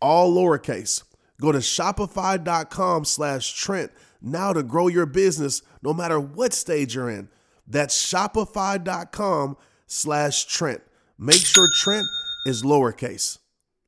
all 0.00 0.34
lowercase. 0.34 1.02
Go 1.40 1.52
to 1.52 1.58
shopify.com 1.58 3.04
slash 3.04 3.52
Trent 3.52 3.92
now 4.20 4.52
to 4.52 4.62
grow 4.62 4.88
your 4.88 5.06
business 5.06 5.62
no 5.82 5.92
matter 5.92 6.18
what 6.18 6.52
stage 6.52 6.94
you're 6.94 7.10
in. 7.10 7.28
That's 7.66 7.96
shopify.com 8.12 9.56
slash 9.86 10.46
Trent. 10.46 10.80
Make 11.18 11.44
sure 11.44 11.68
Trent 11.74 12.06
is 12.46 12.62
lowercase. 12.62 13.38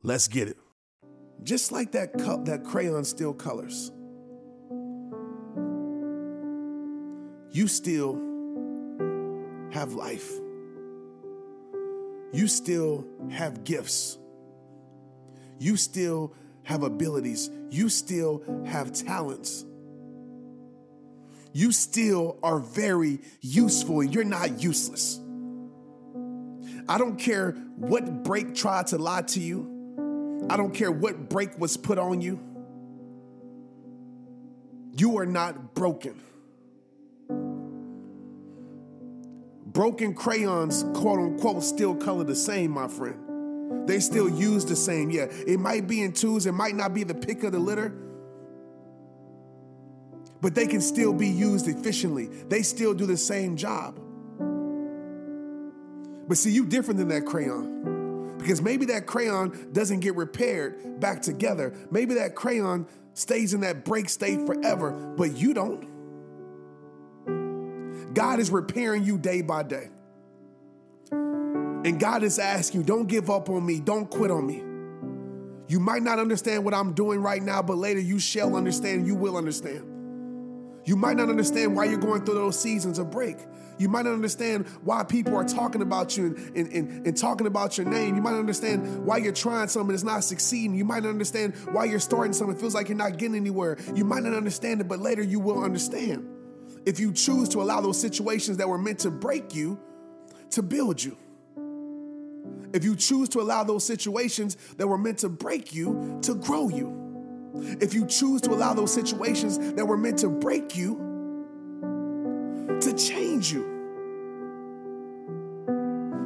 Let's 0.03 0.29
get 0.29 0.49
it. 0.49 0.57
Just 1.43 1.73
like 1.73 1.93
that 1.93 2.19
cup, 2.19 2.45
that 2.45 2.65
crayon 2.65 3.05
still 3.05 3.33
colors. 3.33 3.91
You 7.53 7.67
still 7.67 8.15
have 9.73 9.95
life 9.95 10.31
you 12.33 12.47
still 12.47 13.07
have 13.31 13.65
gifts. 13.65 14.19
You 15.61 15.77
still 15.77 16.35
have 16.63 16.83
abilities. 16.83 17.51
You 17.71 17.91
still 17.91 18.43
have 18.65 18.93
talents. 18.93 19.65
You 21.53 21.71
still 21.71 22.39
are 22.43 22.59
very 22.59 23.21
useful 23.43 24.01
and 24.01 24.13
you're 24.15 24.25
not 24.25 24.63
useless. 24.63 25.21
I 26.89 26.97
don't 26.97 27.19
care 27.19 27.53
what 27.77 28.25
break 28.25 28.55
tried 28.55 28.87
to 28.89 28.99
lie 28.99 29.23
to 29.23 29.41
you. 29.41 30.47
I 30.49 30.57
don't 30.57 30.73
care 30.73 30.91
what 30.91 31.29
break 31.29 31.59
was 31.59 31.77
put 31.77 31.99
on 31.99 32.23
you. 32.23 32.41
You 34.97 35.19
are 35.19 35.27
not 35.27 35.75
broken. 35.75 36.19
Broken 39.67 40.15
crayons, 40.15 40.85
quote 40.95 41.19
unquote, 41.19 41.63
still 41.63 41.95
color 41.95 42.25
the 42.25 42.35
same, 42.35 42.71
my 42.71 42.89
friend. 42.89 43.30
They 43.87 44.01
still 44.01 44.29
use 44.29 44.65
the 44.65 44.77
same. 44.77 45.11
Yeah, 45.11 45.27
it 45.31 45.59
might 45.59 45.87
be 45.87 46.03
in 46.03 46.13
twos, 46.13 46.47
it 46.47 46.53
might 46.53 46.75
not 46.75 46.95
be 46.95 47.05
the 47.05 47.15
pick 47.15 47.43
of 47.45 47.53
the 47.53 47.59
litter, 47.59 47.93
but 50.41 50.55
they 50.55 50.67
can 50.67 50.81
still 50.81 51.13
be 51.13 51.29
used 51.29 51.69
efficiently. 51.69 52.27
They 52.27 52.63
still 52.63 52.95
do 52.95 53.07
the 53.07 53.17
same 53.17 53.57
job. 53.57 53.99
But 56.29 56.37
see, 56.39 56.53
you 56.53 56.65
different 56.65 56.99
than 56.99 57.09
that 57.09 57.27
crayon. 57.27 58.37
Because 58.39 58.63
maybe 58.63 58.87
that 58.87 59.07
crayon 59.07 59.71
doesn't 59.73 60.01
get 60.01 60.17
repaired 60.17 60.99
back 60.99 61.21
together. 61.21 61.75
Maybe 61.91 62.15
that 62.15 62.35
crayon 62.35 62.87
stays 63.15 63.53
in 63.53 63.61
that 63.61 63.85
break 63.85 64.09
state 64.09 64.47
forever, 64.47 64.93
but 64.93 65.37
you 65.37 65.53
don't. 65.53 65.87
God 68.15 68.41
is 68.41 68.51
repairing 68.51 69.05
you 69.05 69.19
day 69.19 69.43
by 69.43 69.63
day. 69.63 69.91
And 71.85 71.99
God 71.99 72.23
is 72.23 72.39
asking 72.39 72.81
you, 72.81 72.87
don't 72.87 73.07
give 73.07 73.31
up 73.31 73.49
on 73.49 73.65
me, 73.65 73.81
don't 73.81 74.11
quit 74.11 74.31
on 74.31 74.47
me. 74.47 74.63
You 75.69 75.81
might 75.81 76.03
not 76.03 76.19
understand 76.19 76.65
what 76.65 76.75
I'm 76.75 76.93
doing 76.93 77.21
right 77.21 77.43
now, 77.43 77.63
but 77.63 77.79
later 77.79 78.01
you 78.01 78.19
shall 78.19 78.57
understand, 78.57 79.07
you 79.07 79.15
will 79.15 79.37
understand. 79.37 79.87
You 80.85 80.97
might 80.97 81.17
not 81.17 81.29
understand 81.31 81.77
why 81.77 81.85
you're 81.85 81.99
going 81.99 82.25
through 82.25 82.35
those 82.35 82.59
seasons 82.59 82.99
of 82.99 83.11
break. 83.11 83.37
You 83.79 83.89
might 83.89 84.05
not 84.05 84.13
understand 84.13 84.67
why 84.83 85.05
people 85.05 85.37
are 85.37 85.45
talking 85.45 85.81
about 85.81 86.17
you 86.17 86.27
and, 86.27 86.37
and, 86.57 86.73
and, 86.73 87.07
and, 87.07 87.17
talking 87.17 87.47
about 87.47 87.79
your 87.79 87.87
name. 87.87 88.15
You 88.15 88.21
might 88.21 88.33
not 88.33 88.41
understand 88.41 89.07
why 89.07 89.19
you're 89.19 89.33
trying 89.33 89.69
something 89.69 89.91
and 89.91 89.95
it's 89.95 90.03
not 90.03 90.25
succeeding. 90.25 90.77
You 90.77 90.85
might 90.85 91.03
not 91.03 91.11
understand 91.11 91.55
why 91.73 91.85
you're 91.85 92.01
starting 92.01 92.33
something, 92.33 92.57
it 92.57 92.61
feels 92.61 92.75
like 92.75 92.89
you're 92.89 92.99
not 92.99 93.17
getting 93.17 93.37
anywhere. 93.37 93.79
You 93.95 94.05
might 94.05 94.23
not 94.23 94.35
understand 94.35 94.81
it, 94.81 94.89
but 94.89 94.99
later 94.99 95.23
you 95.23 95.41
will 95.41 95.63
understand 95.63 96.29
if 96.85 97.01
you 97.01 97.13
choose 97.13 97.49
to 97.51 97.63
allow 97.63 97.81
those 97.81 97.99
situations 97.99 98.57
that 98.59 98.69
were 98.69 98.79
meant 98.79 98.99
to 99.01 99.11
break 99.11 99.55
you 99.55 99.79
to 100.51 100.63
build 100.63 101.03
you. 101.03 101.17
If 102.73 102.85
you 102.85 102.95
choose 102.95 103.29
to 103.31 103.41
allow 103.41 103.65
those 103.65 103.85
situations 103.85 104.57
that 104.77 104.87
were 104.87 104.99
meant 104.99 105.19
to 105.19 105.29
break 105.29 105.75
you 105.75 106.19
to 106.23 106.35
grow 106.35 106.69
you. 106.69 106.97
If 107.81 107.95
you 107.95 108.07
choose 108.07 108.41
to 108.43 108.51
allow 108.51 108.75
those 108.75 108.93
situations 108.93 109.59
that 109.75 109.85
were 109.85 109.97
meant 109.97 110.19
to 110.21 110.29
break 110.29 110.77
you 110.77 111.09
to 112.81 112.93
change 112.95 113.53
you. 113.53 113.67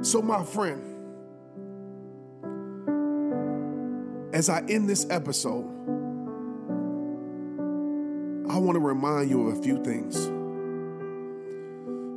So, 0.03 0.21
my 0.21 0.45
friend, 0.45 0.83
as 4.35 4.51
I 4.51 4.61
end 4.69 4.89
this 4.89 5.07
episode, 5.09 5.65
I 8.51 8.59
want 8.59 8.77
to 8.77 8.81
remind 8.81 9.31
you 9.31 9.49
of 9.49 9.59
a 9.59 9.63
few 9.63 9.83
things. 9.83 10.27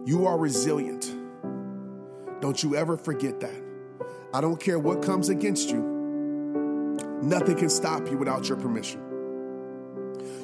You 0.09 0.27
are 0.27 0.37
resilient. 0.37 1.11
Don't 2.41 2.61
you 2.61 2.75
ever 2.75 2.97
forget 2.97 3.39
that. 3.39 3.66
I 4.33 4.41
don't 4.41 4.59
care 4.59 4.77
what 4.77 5.01
comes 5.01 5.29
against 5.29 5.69
you, 5.69 5.79
nothing 7.21 7.57
can 7.57 7.69
stop 7.69 8.09
you 8.09 8.17
without 8.17 8.47
your 8.49 8.57
permission. 8.57 9.01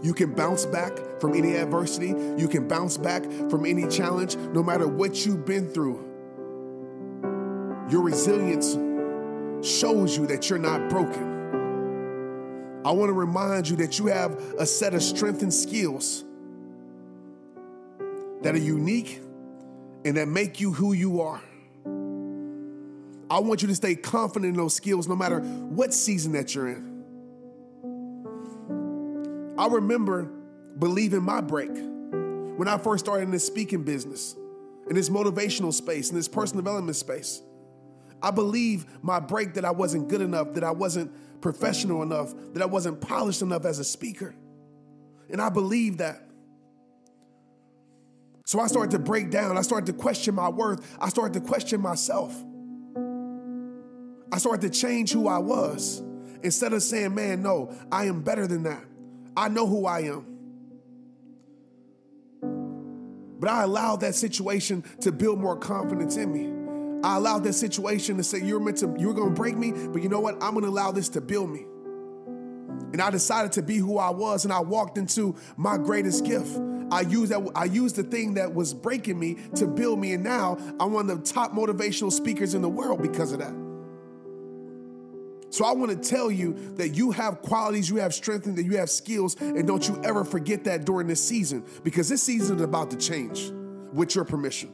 You 0.01 0.13
can 0.13 0.33
bounce 0.33 0.65
back 0.65 0.97
from 1.19 1.33
any 1.33 1.55
adversity, 1.55 2.07
you 2.37 2.47
can 2.47 2.67
bounce 2.67 2.97
back 2.97 3.23
from 3.49 3.65
any 3.65 3.87
challenge, 3.87 4.35
no 4.35 4.63
matter 4.63 4.87
what 4.87 5.25
you've 5.25 5.45
been 5.45 5.69
through. 5.69 6.09
Your 7.89 8.01
resilience 8.01 8.73
shows 9.65 10.17
you 10.17 10.27
that 10.27 10.49
you're 10.49 10.59
not 10.59 10.89
broken. 10.89 11.31
I 12.85 12.91
want 12.91 13.09
to 13.09 13.13
remind 13.13 13.69
you 13.69 13.77
that 13.77 13.97
you 13.97 14.07
have 14.07 14.37
a 14.57 14.65
set 14.65 14.93
of 14.93 15.01
strength 15.01 15.41
and 15.41 15.53
skills 15.53 16.25
that 18.41 18.55
are 18.55 18.59
unique 18.59 19.21
and 20.03 20.17
that 20.17 20.27
make 20.27 20.59
you 20.59 20.73
who 20.73 20.91
you 20.93 21.21
are. 21.21 21.41
I 23.29 23.39
want 23.39 23.61
you 23.61 23.67
to 23.69 23.75
stay 23.75 23.95
confident 23.95 24.51
in 24.51 24.57
those 24.57 24.75
skills 24.75 25.07
no 25.07 25.15
matter 25.15 25.39
what 25.39 25.93
season 25.93 26.33
that 26.33 26.53
you're 26.53 26.69
in. 26.69 26.93
I 29.57 29.67
remember 29.67 30.31
believing 30.77 31.23
my 31.23 31.41
break 31.41 31.71
when 31.71 32.67
I 32.67 32.77
first 32.77 33.05
started 33.05 33.23
in 33.23 33.31
this 33.31 33.45
speaking 33.45 33.83
business, 33.83 34.35
in 34.89 34.95
this 34.95 35.09
motivational 35.09 35.73
space, 35.73 36.09
in 36.09 36.15
this 36.15 36.27
personal 36.27 36.63
development 36.63 36.95
space. 36.95 37.41
I 38.21 38.31
believe 38.31 38.85
my 39.03 39.19
break 39.19 39.55
that 39.55 39.65
I 39.65 39.71
wasn't 39.71 40.07
good 40.07 40.21
enough, 40.21 40.53
that 40.53 40.63
I 40.63 40.71
wasn't 40.71 41.11
professional 41.41 42.01
enough, 42.03 42.33
that 42.53 42.61
I 42.61 42.65
wasn't 42.65 43.01
polished 43.01 43.41
enough 43.41 43.65
as 43.65 43.79
a 43.79 43.83
speaker. 43.83 44.33
And 45.29 45.41
I 45.41 45.49
believe 45.49 45.97
that. 45.97 46.27
So 48.45 48.59
I 48.59 48.67
started 48.67 48.91
to 48.91 48.99
break 48.99 49.29
down. 49.29 49.57
I 49.57 49.61
started 49.61 49.87
to 49.87 49.93
question 49.93 50.35
my 50.35 50.49
worth. 50.49 50.97
I 50.99 51.09
started 51.09 51.33
to 51.33 51.41
question 51.41 51.81
myself. 51.81 52.33
I 54.33 54.39
started 54.39 54.73
to 54.73 54.79
change 54.79 55.11
who 55.11 55.27
I 55.27 55.37
was. 55.37 56.01
Instead 56.41 56.73
of 56.73 56.81
saying, 56.81 57.13
man, 57.13 57.43
no, 57.43 57.71
I 57.91 58.05
am 58.05 58.23
better 58.23 58.47
than 58.47 58.63
that. 58.63 58.83
I 59.37 59.47
know 59.47 59.67
who 59.67 59.85
I 59.85 59.99
am. 59.99 60.25
But 63.39 63.51
I 63.51 63.61
allowed 63.61 63.97
that 63.97 64.15
situation 64.15 64.83
to 65.01 65.11
build 65.11 65.39
more 65.39 65.55
confidence 65.55 66.17
in 66.17 66.33
me. 66.33 66.51
I 67.07 67.17
allowed 67.17 67.43
that 67.43 67.53
situation 67.53 68.17
to 68.17 68.23
say, 68.23 68.41
you're 68.43 68.59
meant 68.59 68.77
to, 68.77 68.95
you're 68.97 69.13
gonna 69.13 69.35
break 69.35 69.55
me, 69.55 69.71
but 69.71 70.01
you 70.01 70.09
know 70.09 70.19
what? 70.19 70.41
I'm 70.41 70.55
gonna 70.55 70.67
allow 70.67 70.91
this 70.91 71.09
to 71.09 71.21
build 71.21 71.51
me. 71.51 71.67
And 72.91 73.03
I 73.03 73.11
decided 73.11 73.51
to 73.51 73.61
be 73.61 73.77
who 73.77 73.99
I 73.99 74.09
was, 74.09 74.45
and 74.45 74.53
I 74.53 74.61
walked 74.61 74.97
into 74.97 75.35
my 75.57 75.77
greatest 75.77 76.25
gift. 76.25 76.59
I 76.91 77.01
used 77.01 77.31
that. 77.31 77.51
I 77.53 77.65
used 77.65 77.97
the 77.97 78.03
thing 78.03 78.33
that 78.33 78.55
was 78.55 78.73
breaking 78.73 79.19
me 79.19 79.37
to 79.57 79.67
build 79.67 79.99
me, 79.99 80.13
and 80.13 80.23
now 80.23 80.57
I'm 80.79 80.91
one 80.91 81.07
of 81.07 81.23
the 81.23 81.31
top 81.31 81.51
motivational 81.53 82.11
speakers 82.11 82.55
in 82.55 82.63
the 82.63 82.69
world 82.69 82.99
because 82.99 83.31
of 83.31 83.37
that. 83.37 83.62
So 85.53 85.65
I 85.65 85.71
want 85.73 85.91
to 85.91 86.09
tell 86.09 86.31
you 86.31 86.73
that 86.77 86.95
you 86.95 87.11
have 87.11 87.43
qualities, 87.43 87.87
you 87.87 87.97
have 87.97 88.11
strength, 88.11 88.47
and 88.47 88.57
that 88.57 88.63
you 88.63 88.77
have 88.77 88.89
skills, 88.89 89.39
and 89.39 89.67
don't 89.67 89.87
you 89.87 90.01
ever 90.03 90.23
forget 90.23 90.63
that 90.63 90.83
during 90.83 91.05
this 91.05 91.23
season 91.23 91.63
because 91.83 92.09
this 92.09 92.23
season 92.23 92.55
is 92.55 92.63
about 92.63 92.89
to 92.89 92.97
change 92.97 93.51
with 93.93 94.15
your 94.15 94.25
permission. 94.25 94.73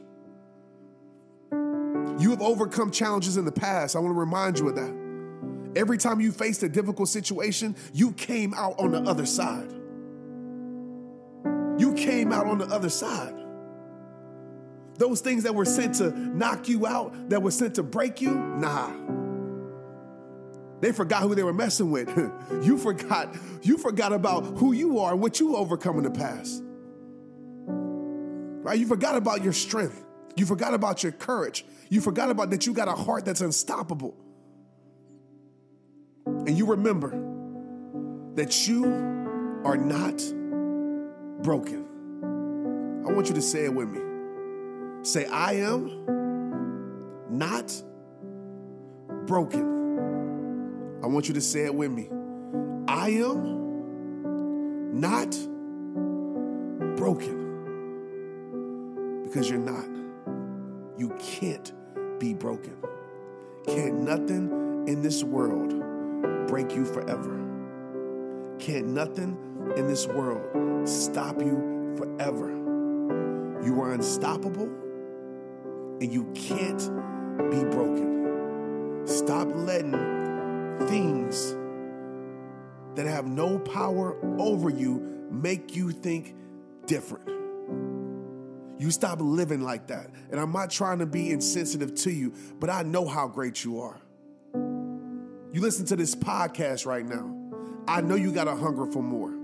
You 2.18 2.30
have 2.30 2.40
overcome 2.40 2.90
challenges 2.92 3.36
in 3.36 3.44
the 3.44 3.52
past. 3.52 3.94
I 3.94 3.98
want 3.98 4.14
to 4.14 4.18
remind 4.18 4.58
you 4.58 4.70
of 4.70 4.76
that. 4.76 5.78
Every 5.78 5.98
time 5.98 6.18
you 6.18 6.32
faced 6.32 6.62
a 6.62 6.68
difficult 6.70 7.10
situation, 7.10 7.76
you 7.92 8.12
came 8.12 8.54
out 8.54 8.78
on 8.78 8.92
the 8.92 9.02
other 9.02 9.26
side. 9.26 9.70
You 11.78 11.92
came 11.94 12.32
out 12.32 12.46
on 12.46 12.56
the 12.56 12.68
other 12.68 12.88
side. 12.88 13.34
Those 14.94 15.20
things 15.20 15.42
that 15.42 15.54
were 15.54 15.66
sent 15.66 15.96
to 15.96 16.10
knock 16.10 16.70
you 16.70 16.86
out, 16.86 17.28
that 17.28 17.42
were 17.42 17.50
sent 17.50 17.74
to 17.74 17.82
break 17.82 18.22
you, 18.22 18.30
nah. 18.30 19.19
They 20.80 20.92
forgot 20.92 21.22
who 21.22 21.34
they 21.34 21.42
were 21.42 21.52
messing 21.52 21.90
with. 21.90 22.08
you 22.62 22.78
forgot, 22.78 23.34
you 23.62 23.76
forgot 23.76 24.12
about 24.12 24.44
who 24.58 24.72
you 24.72 24.98
are 24.98 25.12
and 25.12 25.20
what 25.20 25.38
you 25.38 25.56
overcome 25.56 25.98
in 25.98 26.04
the 26.04 26.10
past. 26.10 26.62
Right? 28.62 28.78
You 28.78 28.86
forgot 28.86 29.16
about 29.16 29.44
your 29.44 29.52
strength. 29.52 30.04
You 30.36 30.46
forgot 30.46 30.74
about 30.74 31.02
your 31.02 31.12
courage. 31.12 31.64
You 31.88 32.00
forgot 32.00 32.30
about 32.30 32.50
that 32.50 32.66
you 32.66 32.72
got 32.72 32.88
a 32.88 32.94
heart 32.94 33.24
that's 33.24 33.40
unstoppable. 33.40 34.16
And 36.26 36.56
you 36.56 36.66
remember 36.66 37.10
that 38.36 38.66
you 38.66 38.84
are 39.64 39.76
not 39.76 40.16
broken. 41.42 41.86
I 43.06 43.12
want 43.12 43.28
you 43.28 43.34
to 43.34 43.42
say 43.42 43.64
it 43.64 43.74
with 43.74 43.88
me. 43.88 44.00
Say, 45.02 45.26
I 45.26 45.54
am 45.54 47.26
not 47.30 47.82
broken. 49.26 49.79
I 51.02 51.06
want 51.06 51.28
you 51.28 51.34
to 51.34 51.40
say 51.40 51.64
it 51.64 51.74
with 51.74 51.90
me. 51.90 52.10
I 52.86 53.08
am 53.10 55.00
not 55.00 55.30
broken. 56.96 57.40
Because 59.24 59.48
you're 59.48 59.58
not. 59.58 59.88
You 60.98 61.16
can't 61.18 61.72
be 62.18 62.34
broken. 62.34 62.76
Can't 63.66 64.00
nothing 64.02 64.84
in 64.86 65.00
this 65.00 65.24
world 65.24 65.72
break 66.46 66.74
you 66.74 66.84
forever. 66.84 67.38
Can't 68.58 68.88
nothing 68.88 69.38
in 69.76 69.86
this 69.86 70.06
world 70.06 70.86
stop 70.86 71.40
you 71.40 71.94
forever. 71.96 72.50
You 73.64 73.80
are 73.80 73.94
unstoppable 73.94 74.68
and 76.00 76.12
you 76.12 76.24
can't 76.34 76.90
be 77.50 77.64
broken. 77.64 79.06
Stop 79.06 79.48
letting 79.54 79.94
things 80.88 81.54
that 82.96 83.06
have 83.06 83.26
no 83.26 83.58
power 83.58 84.16
over 84.40 84.70
you 84.70 85.28
make 85.30 85.76
you 85.76 85.90
think 85.92 86.34
different. 86.86 87.28
You 88.80 88.90
stop 88.90 89.20
living 89.20 89.60
like 89.60 89.88
that. 89.88 90.10
And 90.30 90.40
I'm 90.40 90.52
not 90.52 90.70
trying 90.70 91.00
to 91.00 91.06
be 91.06 91.30
insensitive 91.30 91.94
to 91.96 92.10
you, 92.10 92.32
but 92.58 92.70
I 92.70 92.82
know 92.82 93.06
how 93.06 93.28
great 93.28 93.62
you 93.62 93.80
are. 93.80 94.00
You 94.54 95.60
listen 95.60 95.84
to 95.86 95.96
this 95.96 96.14
podcast 96.14 96.86
right 96.86 97.04
now. 97.04 97.36
I 97.86 98.00
know 98.00 98.14
you 98.14 98.32
got 98.32 98.48
a 98.48 98.54
hunger 98.54 98.86
for 98.86 99.02
more. 99.02 99.34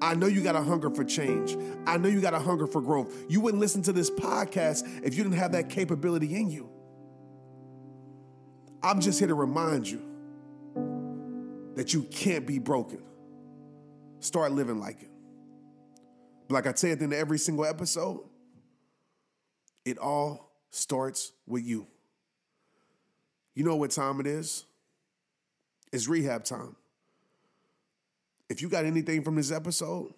I 0.00 0.14
know 0.14 0.26
you 0.26 0.42
got 0.42 0.54
a 0.54 0.62
hunger 0.62 0.90
for 0.90 1.04
change. 1.04 1.56
I 1.86 1.96
know 1.96 2.08
you 2.08 2.20
got 2.20 2.34
a 2.34 2.38
hunger 2.38 2.66
for 2.66 2.80
growth. 2.80 3.12
You 3.28 3.40
wouldn't 3.40 3.60
listen 3.60 3.82
to 3.82 3.92
this 3.92 4.10
podcast 4.10 4.84
if 5.02 5.14
you 5.14 5.22
didn't 5.24 5.38
have 5.38 5.52
that 5.52 5.68
capability 5.70 6.36
in 6.36 6.50
you. 6.50 6.68
I'm 8.82 9.00
just 9.00 9.18
here 9.18 9.28
to 9.28 9.34
remind 9.34 9.88
you 9.88 10.07
that 11.78 11.94
you 11.94 12.02
can't 12.02 12.44
be 12.44 12.58
broken. 12.58 13.00
Start 14.18 14.50
living 14.50 14.80
like 14.80 15.00
it. 15.00 15.10
But 16.48 16.54
like 16.54 16.66
I 16.66 16.74
say 16.74 16.90
at 16.90 16.98
the 16.98 17.04
end 17.04 17.12
of 17.12 17.20
every 17.20 17.38
single 17.38 17.64
episode, 17.64 18.24
it 19.84 19.96
all 19.96 20.50
starts 20.70 21.30
with 21.46 21.62
you. 21.64 21.86
You 23.54 23.62
know 23.62 23.76
what 23.76 23.92
time 23.92 24.18
it 24.18 24.26
is? 24.26 24.64
It's 25.92 26.08
rehab 26.08 26.42
time. 26.42 26.74
If 28.48 28.60
you 28.60 28.68
got 28.68 28.84
anything 28.84 29.22
from 29.22 29.36
this 29.36 29.52
episode, 29.52 30.12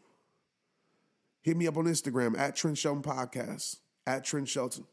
hit 1.43 1.59
me 1.59 1.67
up 1.67 1.77
on 1.77 1.85
Instagram 1.85 2.39
at 2.39 2.57
Trent 2.57 2.79
Shelton 2.79 3.03
Podcast, 3.03 3.77
at 4.07 4.25
Trent 4.25 4.49
Shelton. 4.49 4.87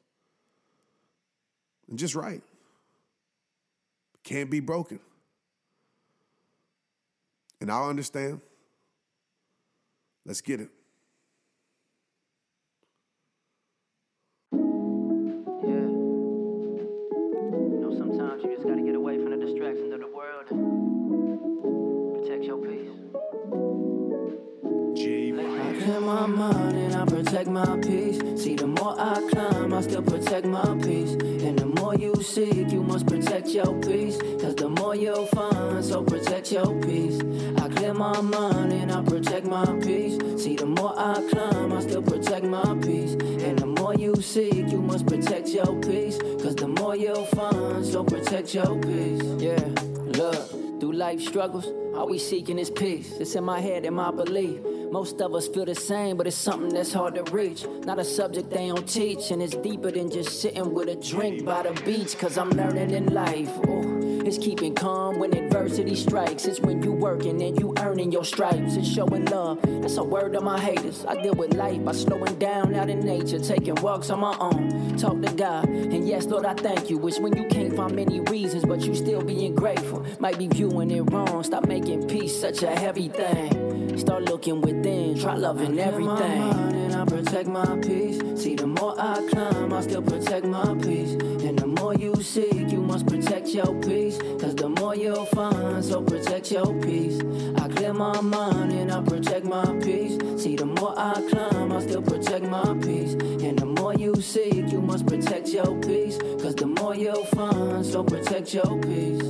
And 1.88 1.98
just 1.98 2.14
write. 2.14 2.44
Can't 4.26 4.52
be 4.52 4.60
broken. 4.60 5.00
And 7.68 7.74
I'll 7.74 7.90
understand. 7.90 8.40
Let's 10.26 10.40
get 10.40 10.62
it. 10.62 10.70
Yeah. 14.54 14.60
You 17.28 17.80
know, 17.82 17.94
sometimes 17.98 18.42
you 18.42 18.56
just 18.56 18.66
gotta 18.66 18.82
get 18.82 18.96
away 18.96 19.18
from 19.22 19.32
the 19.32 19.46
distractions 19.46 19.92
of 19.92 20.00
the 20.00 20.08
world 20.08 20.48
protect 22.24 22.46
your 22.46 22.58
peace. 22.60 22.88
I 25.68 25.84
clear 25.84 26.00
my 26.00 26.26
mind 26.26 26.78
and 26.78 26.96
I 26.96 27.04
protect 27.04 27.50
my 27.50 27.80
peace. 27.82 28.42
See, 28.42 28.56
the 28.56 28.68
more 28.68 28.96
I 28.98 29.20
climb, 29.30 29.74
I 29.74 29.82
still 29.82 30.04
protect 30.04 30.46
my 30.46 30.64
peace. 30.82 31.12
And 31.12 31.20
the 31.20 31.26
more 31.26 31.46
you 31.46 31.57
seek, 32.28 32.72
you 32.72 32.84
must 32.84 33.08
protect 33.08 33.48
your 33.50 33.74
peace. 33.82 34.18
Cause 34.42 34.56
the 34.56 34.70
more 34.70 34.96
you'll 34.96 35.26
find, 35.28 35.84
so 35.84 36.04
protect 36.04 36.52
your 36.52 36.80
peace. 36.82 37.20
I 37.58 37.70
clear 37.70 37.94
my 37.94 38.20
mind 38.22 38.74
and 38.74 38.92
I 38.92 39.02
protect 39.02 39.46
my 39.46 39.66
peace. 39.82 40.18
See, 40.42 40.56
the 40.56 40.66
more 40.66 40.94
I 40.98 41.22
climb, 41.32 41.72
I 41.72 41.82
still 41.82 42.02
protect 42.04 42.46
my 42.46 42.76
peace. 42.82 43.14
And 43.46 43.58
the 43.58 43.66
more 43.66 43.96
you 43.96 44.16
seek, 44.22 44.70
you 44.70 44.82
must 44.82 45.06
protect 45.08 45.50
your 45.50 45.80
peace. 45.82 46.18
Cause 46.44 46.56
the 46.56 46.68
more 46.68 46.96
you'll 46.96 47.26
find, 47.26 47.86
so 47.86 48.04
protect 48.04 48.54
your 48.54 48.78
peace. 48.82 49.24
Yeah, 49.42 49.66
look, 50.20 50.67
life 50.98 51.22
struggles, 51.22 51.68
all 51.96 52.08
we 52.08 52.18
seeking 52.18 52.58
is 52.58 52.72
peace. 52.72 53.14
It's 53.20 53.36
in 53.36 53.44
my 53.44 53.60
head 53.60 53.86
and 53.86 53.96
my 53.96 54.10
belief. 54.10 54.60
Most 54.92 55.22
of 55.22 55.34
us 55.36 55.48
feel 55.48 55.66
the 55.66 55.76
same, 55.76 56.18
but 56.18 56.26
it's 56.26 56.36
something 56.36 56.70
that's 56.70 56.92
hard 56.92 57.16
to 57.16 57.24
reach. 57.32 57.66
Not 57.86 58.00
a 58.00 58.04
subject 58.04 58.50
they 58.50 58.68
don't 58.68 58.88
teach, 58.88 59.30
and 59.32 59.42
it's 59.42 59.56
deeper 59.56 59.92
than 59.92 60.10
just 60.10 60.42
sitting 60.42 60.74
with 60.74 60.90
a 60.90 60.96
drink 60.96 61.46
by 61.46 61.64
the 61.64 61.80
beach. 61.84 62.18
Cause 62.18 62.38
I'm 62.38 62.50
learning 62.50 62.92
in 62.92 63.14
life. 63.14 63.56
Ooh, 63.68 64.07
it's 64.28 64.38
keeping 64.38 64.76
calm 64.76 65.20
when 65.20 65.34
adversity 65.34 65.96
strikes. 65.96 66.46
It's 66.46 66.60
when 66.60 66.84
you 66.84 66.92
working 66.92 67.42
and 67.42 67.58
you 67.58 67.74
earning 67.80 68.12
your 68.12 68.26
stripes. 68.26 68.76
It's 68.76 68.88
showing 68.88 69.24
love. 69.26 69.60
That's 69.62 69.96
a 69.96 70.04
word 70.04 70.34
to 70.34 70.42
my 70.42 70.60
haters. 70.60 71.06
I 71.08 71.22
deal 71.22 71.34
with 71.34 71.54
life 71.54 71.84
by 71.86 71.94
slowing 71.94 72.38
down 72.38 72.76
out 72.76 72.90
in 72.90 73.00
nature, 73.00 73.40
taking 73.40 73.76
walks 73.76 74.10
on 74.10 74.20
my 74.20 74.36
own. 74.40 74.98
Talk 74.98 75.22
to 75.22 75.32
God, 75.34 75.70
and 75.70 76.06
yes, 76.06 76.26
Lord, 76.26 76.46
I 76.46 76.56
thank 76.56 76.90
you. 76.90 77.08
It's 77.08 77.20
when 77.20 77.38
you 77.38 77.46
can't 77.46 77.74
find 77.76 77.96
many 77.96 78.20
reasons, 78.20 78.66
but 78.66 78.82
you 78.82 78.94
still 78.96 79.22
being 79.24 79.56
grateful. 79.56 80.06
Might 80.20 80.38
be 80.38 80.48
viewing 80.48 80.92
it 80.92 81.04
wrong. 81.04 81.44
Stop 81.44 81.66
making 81.66 82.08
peace 82.10 82.38
such 82.40 82.64
a 82.64 82.76
heavy 82.76 83.08
thing. 83.08 83.98
Start 83.98 84.24
looking 84.24 84.62
within, 84.62 85.18
try 85.18 85.36
loving 85.36 85.80
everything. 85.80 86.42
and 86.42 86.94
I 86.96 87.06
protect 87.06 87.48
my 87.48 87.78
peace. 87.82 88.22
See, 88.42 88.56
the 88.56 88.68
more 88.68 88.94
I 89.00 89.26
climb, 89.30 89.74
I 89.74 89.82
still 89.82 90.02
protect 90.02 90.46
my 90.46 90.76
peace. 90.76 91.14
And 91.48 91.58
the 91.58 91.66
more 91.66 91.96
you 91.96 92.14
seek, 92.22 92.57
your 93.58 93.74
peace. 93.82 94.18
Cause 94.40 94.56
the 94.56 94.70
more 94.70 94.96
you'll 94.96 95.26
find, 95.26 95.84
so 95.84 96.02
protect 96.02 96.52
your 96.52 96.74
peace. 96.80 97.20
I 97.58 97.68
clear 97.68 97.94
my 97.94 98.22
mind 98.22 98.72
and 98.72 98.92
I 98.92 99.02
protect 99.02 99.46
my 99.46 99.66
peace. 99.82 100.18
See, 100.42 100.56
the 100.56 100.66
more 100.66 100.94
I 100.96 101.14
climb, 101.30 101.72
I 101.72 101.82
still 101.82 102.04
protect 102.04 102.46
my 102.46 102.76
peace. 102.76 103.14
And 103.14 103.58
the 103.58 103.66
more 103.66 103.96
you 103.96 104.16
seek, 104.22 104.72
you 104.72 104.80
must 104.80 105.08
protect 105.08 105.50
your 105.50 105.76
peace. 105.82 106.18
Cause 106.42 106.56
the 106.56 106.68
more 106.68 106.96
you'll 106.96 107.26
find, 107.26 107.84
so 107.84 108.04
protect 108.04 108.54
your 108.54 108.80
peace. 108.80 109.24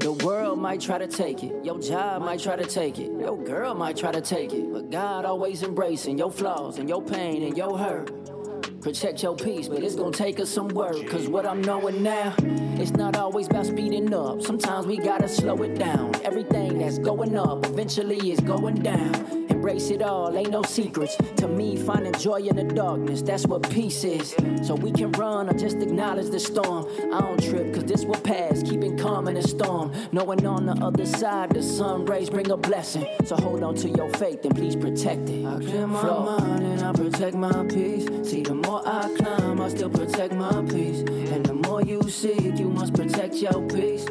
The 0.00 0.18
world 0.24 0.58
might 0.58 0.80
try 0.80 0.98
to 0.98 1.06
take 1.06 1.42
it, 1.42 1.64
your 1.64 1.78
job 1.78 2.22
might 2.22 2.40
try 2.40 2.56
to 2.56 2.66
take 2.66 2.98
it, 2.98 3.10
your 3.20 3.38
girl 3.42 3.74
might 3.74 3.96
try 3.96 4.12
to 4.12 4.20
take 4.20 4.52
it, 4.52 4.72
but 4.72 4.90
God 4.90 5.24
always 5.24 5.62
embracing 5.62 6.18
your 6.18 6.30
flaws 6.30 6.78
and 6.78 6.88
your 6.88 7.02
pain 7.02 7.42
and 7.42 7.56
your 7.56 7.78
hurt. 7.78 8.33
Protect 8.84 9.22
your 9.22 9.34
peace, 9.34 9.66
but 9.66 9.82
it's 9.82 9.94
gonna 9.94 10.10
take 10.10 10.38
us 10.38 10.50
some 10.50 10.68
work. 10.68 11.06
Cause 11.08 11.26
what 11.26 11.46
I'm 11.46 11.62
knowing 11.62 12.02
now, 12.02 12.34
it's 12.78 12.90
not 12.90 13.16
always 13.16 13.46
about 13.46 13.64
speeding 13.64 14.12
up. 14.12 14.42
Sometimes 14.42 14.86
we 14.86 14.98
gotta 14.98 15.26
slow 15.26 15.62
it 15.62 15.78
down. 15.78 16.14
Everything 16.22 16.80
that's 16.80 16.98
going 16.98 17.34
up 17.34 17.64
eventually 17.64 18.30
is 18.30 18.40
going 18.40 18.82
down. 18.82 19.43
Embrace 19.64 19.88
it 19.88 20.02
all, 20.02 20.36
ain't 20.36 20.50
no 20.50 20.62
secrets. 20.62 21.16
To 21.36 21.48
me, 21.48 21.74
finding 21.74 22.12
joy 22.12 22.40
in 22.40 22.54
the 22.54 22.64
darkness, 22.64 23.22
that's 23.22 23.46
what 23.46 23.62
peace 23.70 24.04
is. 24.04 24.36
So 24.62 24.74
we 24.74 24.92
can 24.92 25.10
run 25.12 25.48
or 25.48 25.54
just 25.54 25.78
acknowledge 25.78 26.28
the 26.28 26.38
storm. 26.38 26.86
I 27.14 27.22
don't 27.22 27.42
trip, 27.42 27.72
cause 27.72 27.84
this 27.84 28.04
will 28.04 28.20
pass, 28.20 28.62
keeping 28.62 28.98
calm 28.98 29.26
in 29.26 29.36
the 29.36 29.42
storm. 29.42 29.90
Knowing 30.12 30.44
on 30.44 30.66
the 30.66 30.72
other 30.84 31.06
side, 31.06 31.48
the 31.48 31.62
sun 31.62 32.04
rays 32.04 32.28
bring 32.28 32.50
a 32.50 32.58
blessing. 32.58 33.06
So 33.24 33.36
hold 33.36 33.62
on 33.62 33.74
to 33.76 33.88
your 33.88 34.10
faith 34.10 34.44
and 34.44 34.54
please 34.54 34.76
protect 34.76 35.30
it. 35.30 35.46
I 35.46 35.56
clear 35.56 35.86
my 35.86 36.00
Flow. 36.02 36.38
mind 36.38 36.62
and 36.62 36.82
I 36.82 36.92
protect 36.92 37.34
my 37.34 37.64
peace. 37.64 38.06
See, 38.28 38.42
the 38.42 38.54
more 38.54 38.86
I 38.86 39.08
climb, 39.16 39.62
I 39.62 39.68
still 39.70 39.88
protect 39.88 40.34
my 40.34 40.62
peace. 40.68 41.00
And 41.32 41.46
the 41.46 41.54
more 41.54 41.80
you 41.80 42.02
seek, 42.10 42.58
you 42.58 42.68
must 42.68 42.92
protect 42.92 43.36
your 43.36 43.66
peace. 43.68 44.04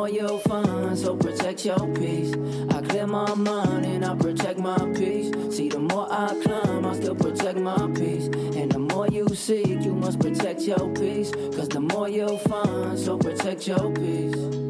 More 0.00 0.08
you'll 0.08 0.38
find, 0.38 0.96
so 0.96 1.14
protect 1.14 1.66
your 1.66 1.86
peace. 1.94 2.32
I 2.70 2.80
clear 2.80 3.06
my 3.06 3.34
mind 3.34 3.84
and 3.84 4.02
I 4.02 4.14
protect 4.14 4.58
my 4.58 4.78
peace. 4.96 5.30
See, 5.54 5.68
the 5.68 5.78
more 5.78 6.10
I 6.10 6.28
climb, 6.42 6.86
I 6.86 6.94
still 6.94 7.14
protect 7.14 7.58
my 7.58 7.86
peace. 7.94 8.28
And 8.56 8.72
the 8.72 8.78
more 8.78 9.08
you 9.08 9.28
seek, 9.34 9.66
you 9.66 9.94
must 9.94 10.18
protect 10.18 10.62
your 10.62 10.88
peace. 10.94 11.32
Cause 11.54 11.68
the 11.68 11.80
more 11.80 12.08
you'll 12.08 12.38
find, 12.38 12.98
so 12.98 13.18
protect 13.18 13.68
your 13.68 13.92
peace. 13.92 14.69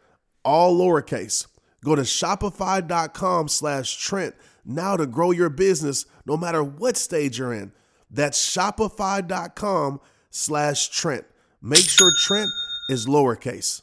all 0.43 0.77
lowercase. 0.77 1.47
Go 1.83 1.95
to 1.95 2.03
shopify.com 2.03 3.47
slash 3.47 3.95
Trent 3.97 4.35
now 4.65 4.95
to 4.95 5.07
grow 5.07 5.31
your 5.31 5.49
business 5.49 6.05
no 6.25 6.37
matter 6.37 6.63
what 6.63 6.97
stage 6.97 7.39
you're 7.39 7.53
in. 7.53 7.71
That's 8.09 8.39
shopify.com 8.55 9.99
slash 10.29 10.89
Trent. 10.89 11.25
Make 11.61 11.87
sure 11.87 12.11
Trent 12.19 12.49
is 12.89 13.07
lowercase. 13.07 13.81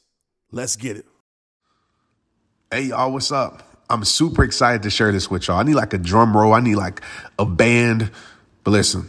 Let's 0.51 0.77
get 0.77 0.97
it. 0.97 1.07
Hey, 2.71 2.83
y'all, 2.83 3.13
what's 3.13 3.33
up? 3.33 3.63
I'm 3.91 4.05
super 4.05 4.45
excited 4.45 4.83
to 4.83 4.91
share 4.91 5.13
this 5.13 5.31
with 5.31 5.49
y'all. 5.49 5.59
I 5.59 5.63
need 5.63 5.75
like 5.75 5.95
a 5.95 5.99
drum 5.99 6.37
roll, 6.37 6.53
I 6.53 6.61
need 6.61 6.75
like 6.75 7.01
a 7.39 7.47
band. 7.47 8.11
But 8.63 8.73
listen, 8.73 9.09